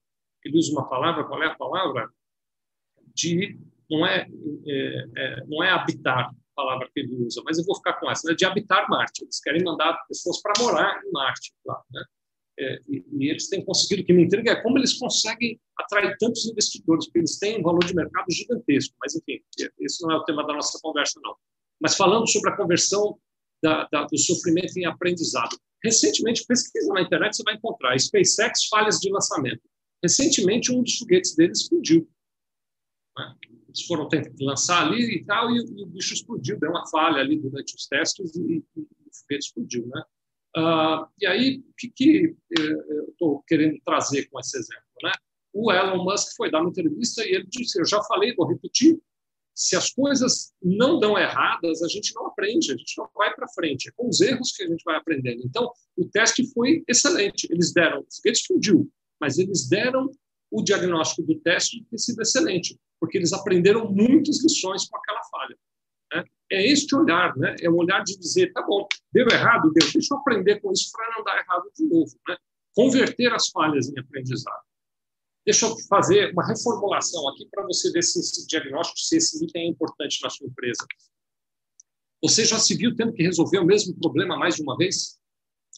[0.46, 2.10] ele usa uma palavra, qual é a palavra?
[3.16, 3.60] De.
[3.90, 4.28] Não é,
[4.66, 8.10] é, é, não é habitar, a palavra que ele usa, mas eu vou ficar com
[8.10, 8.36] essa, né?
[8.36, 9.24] de habitar Marte.
[9.24, 11.52] Eles querem mandar pessoas para morar em Marte.
[11.66, 12.04] Né?
[12.60, 16.16] É, e, e, eles têm conseguido, o que me intriga é como eles conseguem atrair
[16.20, 18.96] tantos investidores, porque eles têm um valor de mercado gigantesco.
[19.00, 19.42] Mas, enfim,
[19.80, 21.36] esse não é o tema da nossa conversa, não.
[21.82, 23.18] Mas falando sobre a conversão
[23.62, 25.58] da, da, do sofrimento em aprendizado.
[25.84, 29.62] Recentemente, pesquisa na internet, você vai encontrar SpaceX falhas de lançamento.
[30.04, 32.08] Recentemente, um dos foguetes deles explodiu.
[33.18, 33.36] Né?
[33.70, 34.08] Eles foram
[34.42, 37.88] lançar ali e tal, e, e, o bicho explodiu, deu uma falha ali durante os
[37.88, 39.88] testes e, e, e o foguete explodiu.
[39.88, 40.04] Né?
[40.58, 44.84] Uh, e aí, o que, que eh, eu estou querendo trazer com esse exemplo?
[45.02, 45.12] Né?
[45.54, 49.00] O Elon Musk foi dar uma entrevista e ele disse: Eu já falei, vou repetir,
[49.56, 53.48] se as coisas não dão erradas, a gente não aprende, a gente não vai para
[53.50, 53.90] frente.
[53.90, 55.42] É com os erros que a gente vai aprendendo.
[55.46, 57.48] Então, o teste foi excelente.
[57.52, 58.92] Eles deram, o foguete explodiu,
[59.24, 60.12] mas eles deram
[60.52, 65.24] o diagnóstico do teste de ter sido excelente, porque eles aprenderam muitas lições com aquela
[65.32, 65.58] falha.
[66.14, 66.26] Né?
[66.52, 67.56] É este olhar, né?
[67.62, 70.92] é o olhar de dizer, tá bom, deu errado, deu, deixa eu aprender com isso
[70.92, 72.12] para não dar errado de novo.
[72.28, 72.36] Né?
[72.76, 74.62] Converter as falhas em aprendizado.
[75.46, 79.68] Deixa eu fazer uma reformulação aqui para você ver se esse diagnóstico, se esse item
[79.68, 80.86] é importante na sua empresa.
[82.22, 85.18] Você já se viu tendo que resolver o mesmo problema mais de uma vez?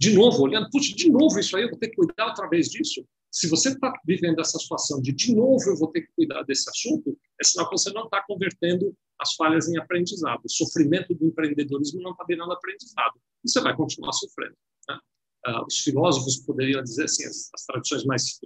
[0.02, 2.70] De novo, olhando, puxa, de novo isso aí, eu vou ter que cuidar outra vez
[2.70, 3.06] disso?
[3.36, 6.70] Se você está vivendo essa situação de de novo eu vou ter que cuidar desse
[6.70, 10.40] assunto, é sinal que você não está convertendo as falhas em aprendizado.
[10.46, 13.20] O sofrimento do empreendedorismo não está virando aprendizado.
[13.44, 14.56] E você vai continuar sofrendo.
[14.88, 15.00] Né?
[15.48, 17.52] Uh, os filósofos poderiam dizer assim, as,
[17.92, 18.40] as mais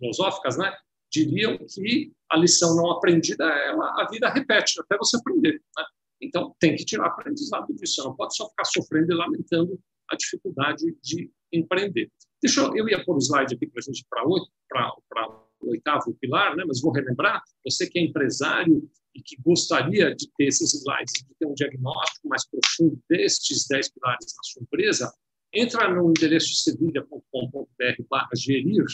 [0.00, 0.74] filosóficas, né,
[1.12, 5.62] diriam que a lição não aprendida, ela, a vida repete até você aprender.
[5.76, 5.84] Né?
[6.22, 8.02] Então, tem que tirar aprendizado disso.
[8.02, 9.78] Não pode só ficar sofrendo e lamentando
[10.10, 12.10] a dificuldade de empreender.
[12.42, 16.54] Deixa eu, eu ia pôr o slide aqui para a gente para o oitavo pilar,
[16.56, 16.64] né?
[16.66, 21.34] mas vou relembrar, você que é empresário e que gostaria de ter esses slides, de
[21.38, 25.12] ter um diagnóstico mais profundo destes 10 pilares na sua empresa,
[25.52, 28.84] entra no endereço sevilha.com.br gerir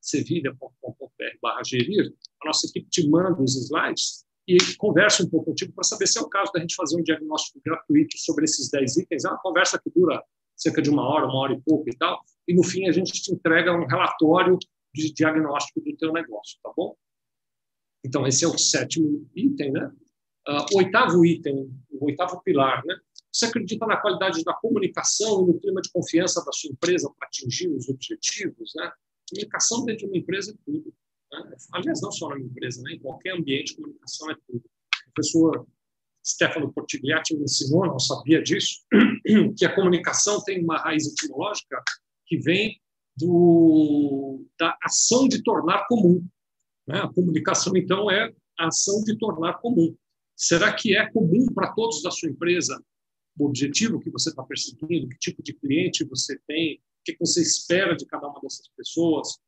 [0.00, 5.84] sevilha.com.br gerir, a nossa equipe te manda os slides e conversa um pouco contigo para
[5.84, 9.24] saber se é o caso da gente fazer um diagnóstico gratuito sobre esses 10 itens.
[9.24, 10.22] É uma conversa que dura
[10.60, 13.12] cerca de uma hora, uma hora e pouco e tal, e no fim a gente
[13.12, 14.58] te entrega um relatório
[14.94, 16.94] de diagnóstico do teu negócio, tá bom?
[18.04, 19.90] Então, esse é o sétimo item, né?
[20.48, 22.96] Uh, oitavo item, o oitavo pilar, né?
[23.32, 27.28] Você acredita na qualidade da comunicação e no clima de confiança da sua empresa para
[27.28, 28.90] atingir os objetivos, né?
[29.30, 30.92] Comunicação dentro de uma empresa é tudo.
[31.32, 31.56] Né?
[31.72, 32.94] Aliás, não só na minha empresa, né?
[32.94, 34.64] em qualquer ambiente, comunicação é tudo.
[34.64, 35.66] O professor
[36.24, 38.80] Stefano Portigliatti me ensinou, não sabia disso,
[39.56, 41.82] que a comunicação tem uma raiz etimológica
[42.26, 42.80] que vem
[43.16, 46.24] do, da ação de tornar comum.
[46.86, 47.00] Né?
[47.00, 49.94] A comunicação, então, é a ação de tornar comum.
[50.36, 52.82] Será que é comum para todos da sua empresa
[53.38, 57.40] o objetivo que você está perseguindo, que tipo de cliente você tem, o que você
[57.40, 59.38] espera de cada uma dessas pessoas?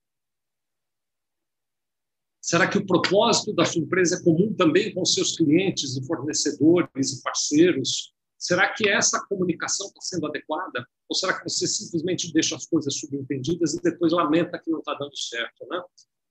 [2.42, 7.12] Será que o propósito da sua empresa é comum também com seus clientes e fornecedores
[7.12, 8.12] e parceiros?
[8.36, 10.84] Será que essa comunicação está sendo adequada?
[11.08, 14.92] Ou será que você simplesmente deixa as coisas subentendidas e depois lamenta que não está
[14.94, 15.64] dando certo?
[15.70, 15.80] Né?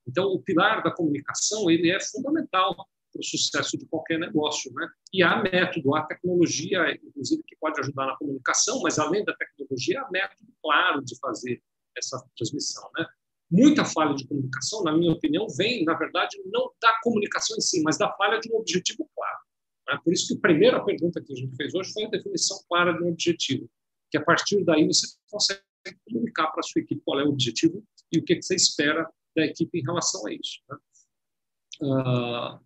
[0.06, 4.70] Então, o pilar da comunicação ele é fundamental para o sucesso de qualquer negócio.
[4.74, 4.90] Né?
[5.14, 10.02] E há método, há tecnologia, inclusive, que pode ajudar na comunicação, mas além da tecnologia,
[10.02, 11.64] há método claro de fazer
[11.98, 12.90] essa transmissão.
[12.98, 13.06] Né?
[13.52, 17.82] Muita falha de comunicação, na minha opinião, vem, na verdade, não da comunicação em si,
[17.84, 19.40] mas da falha de um objetivo claro.
[19.90, 20.00] Né?
[20.04, 22.94] Por isso que a primeira pergunta que a gente fez hoje foi a definição clara
[22.94, 23.70] de um objetivo,
[24.10, 25.62] que a partir daí você consegue
[26.08, 29.46] comunicar para a sua equipe qual é o objetivo e o que você espera da
[29.46, 30.60] equipe em relação a isso.
[30.70, 30.78] Né?
[31.82, 32.60] Uh,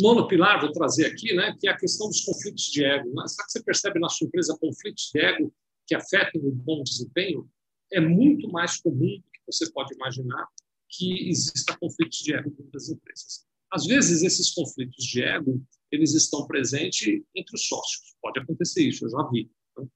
[0.00, 3.08] nono pilar, vou trazer aqui, né, que é a questão dos conflitos de ego.
[3.14, 3.26] Né?
[3.28, 5.54] Será que você percebe na sua empresa conflitos de ego
[5.86, 7.48] que afetam o bom desempenho?
[7.92, 9.22] É muito mais comum
[9.52, 10.46] você pode imaginar
[10.88, 13.46] que exista conflitos de ego dentro das empresas.
[13.70, 18.14] Às vezes, esses conflitos de ego eles estão presentes entre os sócios.
[18.20, 19.50] Pode acontecer isso, eu já vi.
[19.78, 19.86] Né?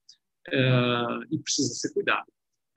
[0.49, 2.27] É, e precisa ser cuidado.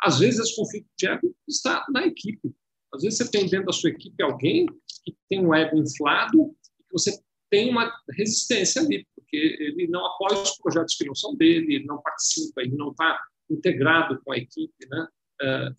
[0.01, 2.53] Às vezes, esse conflito de ego está na equipe.
[2.93, 4.65] Às vezes, você tem dentro da sua equipe alguém
[5.03, 6.55] que tem um ego inflado
[6.91, 7.19] você
[7.49, 11.85] tem uma resistência ali, porque ele não apoia os projetos que não são dele, ele
[11.85, 13.19] não participa, ele não está
[13.49, 15.07] integrado com a equipe, né?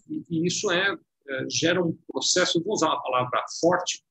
[0.09, 0.99] E, isso é uh,
[1.49, 4.03] gera um processo, vou usar uma palavra forte,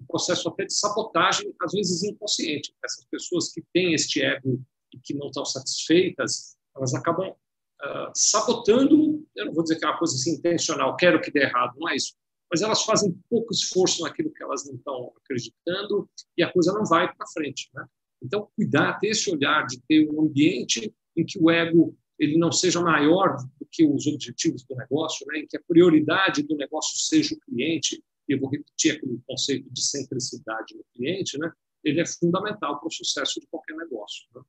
[0.00, 2.74] um processo até de sabotagem, às vezes inconsciente.
[2.84, 4.60] Essas pessoas que têm este ego
[4.92, 9.88] e que não estão satisfeitas, elas acabam uh, sabotando, eu não vou dizer que é
[9.88, 12.14] uma coisa assim intencional, quero que dê errado, não é isso,
[12.50, 16.84] mas elas fazem pouco esforço naquilo que elas não estão acreditando e a coisa não
[16.84, 17.68] vai para frente.
[17.74, 17.84] Né?
[18.22, 22.52] Então, cuidar, ter esse olhar de ter um ambiente em que o ego ele não
[22.52, 25.40] seja maior do que os objetivos do negócio, né?
[25.40, 29.68] em que a prioridade do negócio seja o cliente, e eu vou repetir aquele conceito
[29.70, 31.52] de centricidade no cliente, né?
[31.82, 34.26] ele é fundamental para o sucesso de qualquer negócio.
[34.34, 34.42] Né?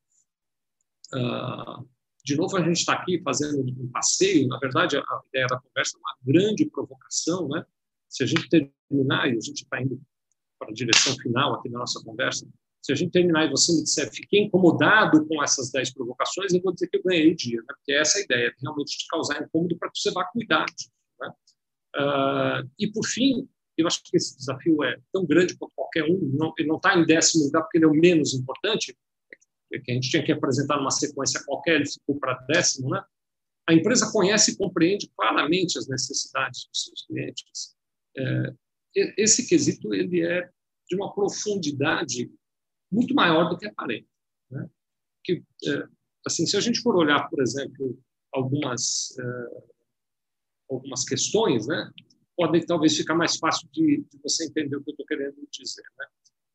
[1.16, 1.88] Uh,
[2.26, 5.95] de novo, a gente está aqui fazendo um passeio, na verdade, a ideia da conversa
[5.95, 7.63] é uma grande provocação, né?
[8.09, 10.01] Se a gente terminar, e a gente está indo
[10.57, 12.47] para a direção final aqui da nossa conversa,
[12.86, 16.61] se a gente terminar e você me disser, fiquei incomodado com essas 10 provocações, eu
[16.61, 17.65] vou dizer que eu ganhei o dia, né?
[17.69, 20.91] porque é essa a ideia, realmente te causar incômodo para que você vá cuidar disso.
[21.19, 21.29] Né?
[21.95, 26.19] Uh, e, por fim, eu acho que esse desafio é tão grande quanto qualquer um,
[26.38, 28.95] não, ele não está em décimo lugar porque ele é o menos importante,
[29.73, 33.03] é que a gente tinha que apresentar numa sequência qualquer, ele ficou para décimo, né?
[33.67, 37.75] A empresa conhece e compreende claramente as necessidades dos seus clientes.
[38.15, 38.53] É,
[39.17, 40.47] esse quesito ele é
[40.88, 42.29] de uma profundidade
[42.96, 44.08] muito maior do que aparenta.
[44.50, 44.70] Né?
[45.24, 45.88] Que, é,
[46.26, 47.98] assim, se a gente for olhar, por exemplo,
[48.34, 49.76] algumas é,
[50.70, 51.91] algumas questões, né,
[52.36, 55.84] pode talvez ficar mais fácil de, de você entender o que eu estou querendo dizer.
[55.98, 56.06] Né?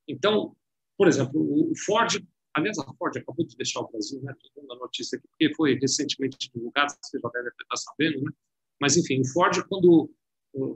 [0.09, 0.57] Então,
[0.97, 2.23] por exemplo, o Ford,
[2.55, 5.79] aliás, a Ford acabou de deixar o Brasil, né, toda a notícia aqui, porque foi
[5.79, 8.31] recentemente divulgado, você já deve estar sabendo, né?
[8.81, 10.11] Mas, enfim, o Ford, quando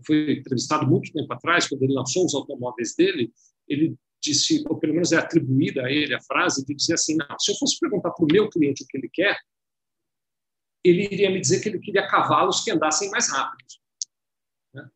[0.07, 3.33] foi entrevistado muito tempo atrás, quando ele lançou os automóveis dele,
[3.67, 7.39] ele disse, ou pelo menos é atribuída a ele a frase de dizer assim: não,
[7.39, 9.37] se eu fosse perguntar para o meu cliente o que ele quer,
[10.83, 13.66] ele iria me dizer que ele queria cavalos que andassem mais rápido.
[14.75, 14.89] Né?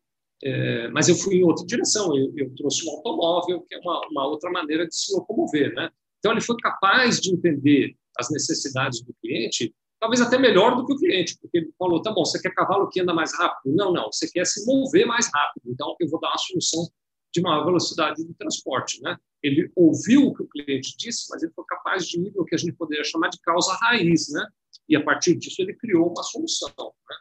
[0.43, 4.07] É, mas eu fui em outra direção, eu, eu trouxe um automóvel, que é uma,
[4.07, 5.73] uma, outra maneira de se locomover.
[5.73, 5.89] Né?
[6.19, 10.93] Então, ele foi capaz de entender as necessidades do cliente, talvez até melhor do que
[10.93, 13.75] o cliente, porque ele falou: tá bom, você quer cavalo que anda mais rápido?
[13.75, 16.87] Não, não, você quer se mover mais rápido, então eu vou dar uma solução
[17.33, 19.01] de maior velocidade de transporte.
[19.01, 19.17] Né?
[19.41, 22.55] Ele ouviu o que o cliente disse, mas ele foi capaz de ir no que
[22.55, 24.45] a gente poderia chamar de causa raiz, né?
[24.87, 26.73] e a partir disso ele criou uma solução.
[26.77, 27.15] Né?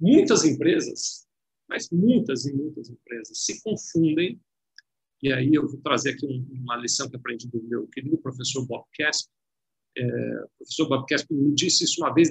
[0.00, 1.26] Muitas empresas,
[1.68, 4.40] mas muitas e muitas empresas se confundem,
[5.22, 8.84] e aí eu vou trazer aqui uma lição que aprendi do meu querido professor Bob
[8.98, 9.30] Casp.
[9.96, 12.28] É, o professor Bob Casp me disse isso uma vez,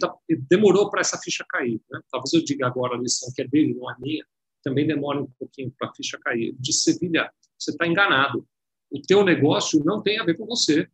[0.49, 1.81] demorou para essa ficha cair.
[1.89, 2.01] Né?
[2.11, 4.25] Talvez eu diga agora a lição que é dele, não é minha,
[4.63, 6.55] também demora um pouquinho para a ficha cair.
[6.59, 8.47] De Sevilha, você está enganado.
[8.89, 10.87] O teu negócio não tem a ver com você.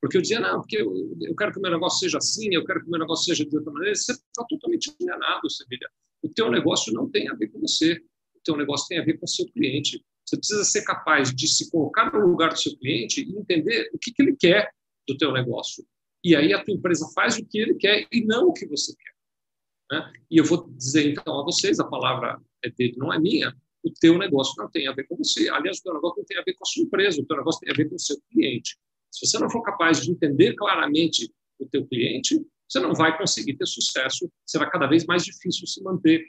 [0.00, 2.64] Porque eu dizia, não, porque eu, eu quero que o meu negócio seja assim, eu
[2.64, 3.94] quero que o meu negócio seja de outra maneira.
[3.94, 5.88] Você está totalmente enganado, Sevilha.
[6.22, 8.02] O teu negócio não tem a ver com você.
[8.34, 10.04] O teu negócio tem a ver com o seu cliente.
[10.24, 13.98] Você precisa ser capaz de se colocar no lugar do seu cliente e entender o
[13.98, 14.72] que, que ele quer
[15.06, 15.84] do teu negócio.
[16.24, 18.94] E aí a tua empresa faz o que ele quer e não o que você
[18.96, 19.12] quer.
[19.90, 20.12] Né?
[20.30, 23.90] E eu vou dizer então a vocês, a palavra é dele, não é minha, o
[23.90, 25.48] teu negócio não tem a ver com você.
[25.48, 27.60] Aliás, o teu negócio não tem a ver com a sua empresa, o teu negócio
[27.60, 28.76] tem a ver com o seu cliente.
[29.10, 33.56] Se você não for capaz de entender claramente o teu cliente, você não vai conseguir
[33.56, 36.24] ter sucesso, será cada vez mais difícil se manter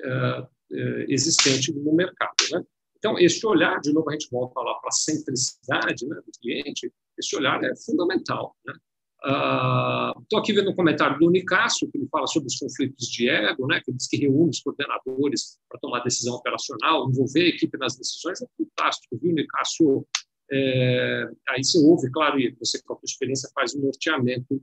[0.00, 2.34] uh, uh, existente no mercado.
[2.52, 2.62] Né?
[2.96, 6.92] Então, esse olhar, de novo, a gente volta lá para a centricidade né, do cliente,
[7.18, 8.54] esse olhar é fundamental.
[8.64, 8.74] Né?
[9.22, 13.28] Estou uh, aqui vendo um comentário do Nicásio, que ele fala sobre os conflitos de
[13.28, 17.76] ego, né, que diz que reúne os coordenadores para tomar decisão operacional, envolver a equipe
[17.76, 20.06] nas decisões, é fantástico, viu, Nicásio?
[20.50, 24.60] É, aí você ouve, claro, e você com a sua experiência faz um norteamento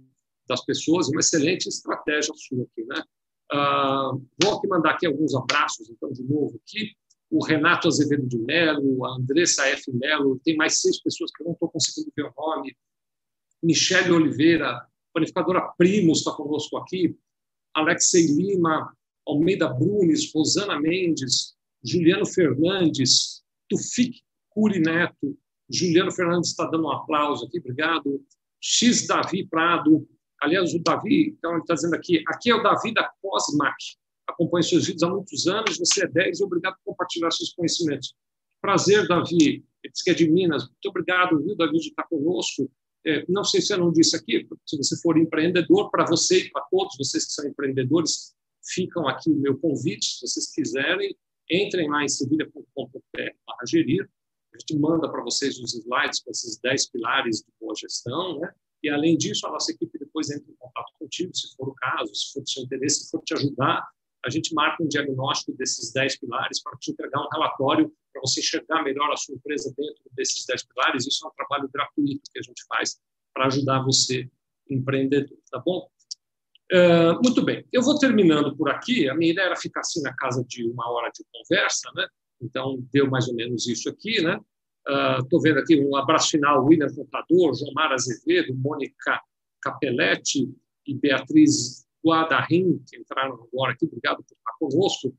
[0.48, 3.04] das pessoas, uma excelente estratégia sua aqui, né?
[3.54, 6.94] Uh, vou aqui mandar aqui alguns abraços, então, de novo aqui.
[7.30, 9.92] O Renato Azevedo de Mello, a Andressa F.
[9.94, 12.76] Mello, tem mais seis pessoas que eu não estou conseguindo ver o nome.
[13.62, 17.18] Michele Oliveira, panificadora Primos está conosco aqui,
[17.74, 18.96] Alexei Lima,
[19.28, 25.38] Almeida Brunes, Rosana Mendes, Juliano Fernandes, Tufik Curi Neto,
[25.70, 28.24] Juliano Fernandes está dando um aplauso aqui, obrigado.
[28.62, 30.08] X Davi Prado,
[30.42, 33.76] aliás, o Davi, então ele está dizendo aqui, aqui é o Davi da Cosmac,
[34.28, 38.16] acompanha seus vídeos há muitos anos, você é 10 e obrigado por compartilhar seus conhecimentos.
[38.62, 42.72] Prazer, Davi, ele diz que é de Minas, muito obrigado, viu, Davi, de estar conosco.
[43.06, 46.52] É, não sei se eu não disse aqui, se você for empreendedor, para você e
[46.52, 48.36] para todos vocês que são empreendedores,
[48.74, 51.16] ficam aqui o meu convite, se vocês quiserem,
[51.50, 54.10] entrem lá em sevilha.com.br gerir,
[54.54, 58.52] a gente manda para vocês os slides com esses 10 pilares de boa gestão, né?
[58.84, 62.14] E, além disso, a nossa equipe depois entra em contato contigo, se for o caso,
[62.14, 63.88] se for do seu interesse, se for te ajudar,
[64.26, 68.40] a gente marca um diagnóstico desses 10 pilares para te entregar um relatório para você
[68.40, 71.08] enxergar melhor a sua empresa dentro desses 10 pilares.
[71.08, 73.00] Isso é um trabalho gratuito que a gente faz
[73.34, 74.28] para ajudar você,
[74.70, 75.88] empreendedor, tá bom?
[76.72, 79.08] Uh, muito bem, eu vou terminando por aqui.
[79.08, 82.08] A minha ideia era ficar assim na casa de uma hora de conversa, né?
[82.42, 84.40] Então, deu mais ou menos isso aqui, né?
[85.20, 89.22] Estou uh, vendo aqui um abraço final, William Contador, João Mar Azevedo, Mônica
[89.62, 90.50] Capelletti
[90.86, 93.86] e Beatriz Guadarim, que entraram agora aqui.
[93.86, 95.14] Obrigado por estar conosco.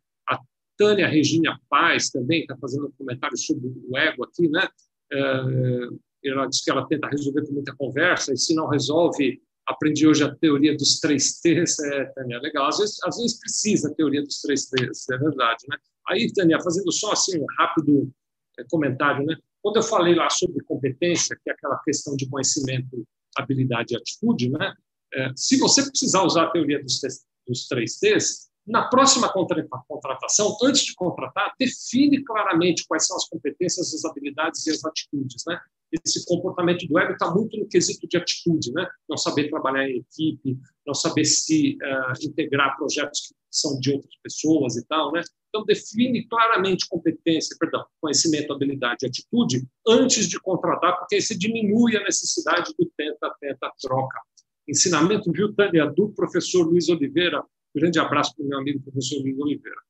[0.78, 4.68] Tânia Regina Paz também está fazendo um comentário sobre o ego aqui, né?
[5.12, 10.06] Uh, ela diz que ela tenta resolver com muita conversa, e se não resolve, aprendi
[10.06, 12.68] hoje a teoria dos três T's, é, Tânia, legal.
[12.68, 15.76] Às vezes, às vezes precisa a teoria dos três T's, é verdade, né?
[16.08, 18.10] Aí, Tânia, fazendo só assim um rápido
[18.58, 19.36] é, comentário, né?
[19.62, 23.06] Quando eu falei lá sobre competência, que é aquela questão de conhecimento,
[23.36, 24.74] habilidade e atitude, né?
[25.14, 27.00] É, se você precisar usar a teoria dos,
[27.46, 33.94] dos três T's, na próxima contratação, antes de contratar, define claramente quais são as competências,
[33.94, 35.58] as habilidades e as atitudes, né?
[35.92, 38.86] esse comportamento do ego está muito no quesito de atitude, né?
[39.08, 44.14] Não saber trabalhar em equipe, não saber se uh, integrar projetos que são de outras
[44.22, 45.22] pessoas e tal, né?
[45.48, 51.36] Então define claramente competência, perdão, conhecimento, habilidade e atitude antes de contratar, porque aí você
[51.36, 54.20] diminui a necessidade do tenta, tenta, troca.
[54.68, 57.42] Ensinamento, viu, Tânia, do professor Luiz Oliveira.
[57.74, 59.80] Grande abraço para o meu amigo professor Luiz Oliveira.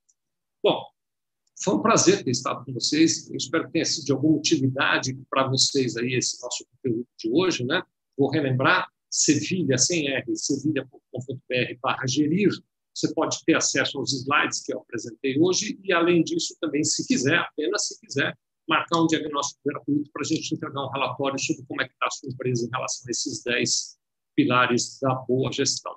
[0.62, 0.84] Bom,
[1.62, 3.28] foi um prazer ter estado com vocês.
[3.30, 7.30] Eu espero que tenha sido de alguma utilidade para vocês aí esse nosso conteúdo de
[7.32, 7.82] hoje, né?
[8.16, 12.50] Vou relembrar, Sevilha, sem R, sevilha.com.br barra gerir,
[12.94, 17.06] você pode ter acesso aos slides que eu apresentei hoje e, além disso, também, se
[17.06, 18.36] quiser, apenas se quiser,
[18.68, 22.06] marcar um diagnóstico gratuito para a gente entregar um relatório sobre como é que está
[22.06, 23.98] a sua empresa em relação a esses 10
[24.36, 25.96] pilares da boa gestão.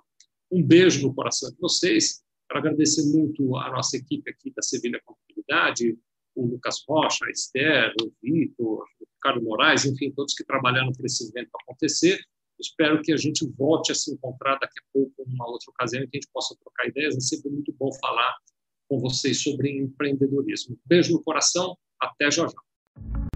[0.52, 2.22] Um beijo no coração de vocês.
[2.50, 5.98] Quero agradecer muito a nossa equipe aqui da Sevilha Contabilidade,
[6.36, 11.06] o Lucas Rocha, a Esther, o Vitor, o Ricardo Moraes, enfim, todos que trabalharam para
[11.06, 12.20] esse evento acontecer.
[12.60, 16.08] Espero que a gente volte a se encontrar daqui a pouco, numa outra ocasião, e
[16.08, 17.16] que a gente possa trocar ideias.
[17.16, 18.36] É sempre muito bom falar
[18.90, 20.78] com vocês sobre empreendedorismo.
[20.86, 23.31] Beijo no coração, até já já.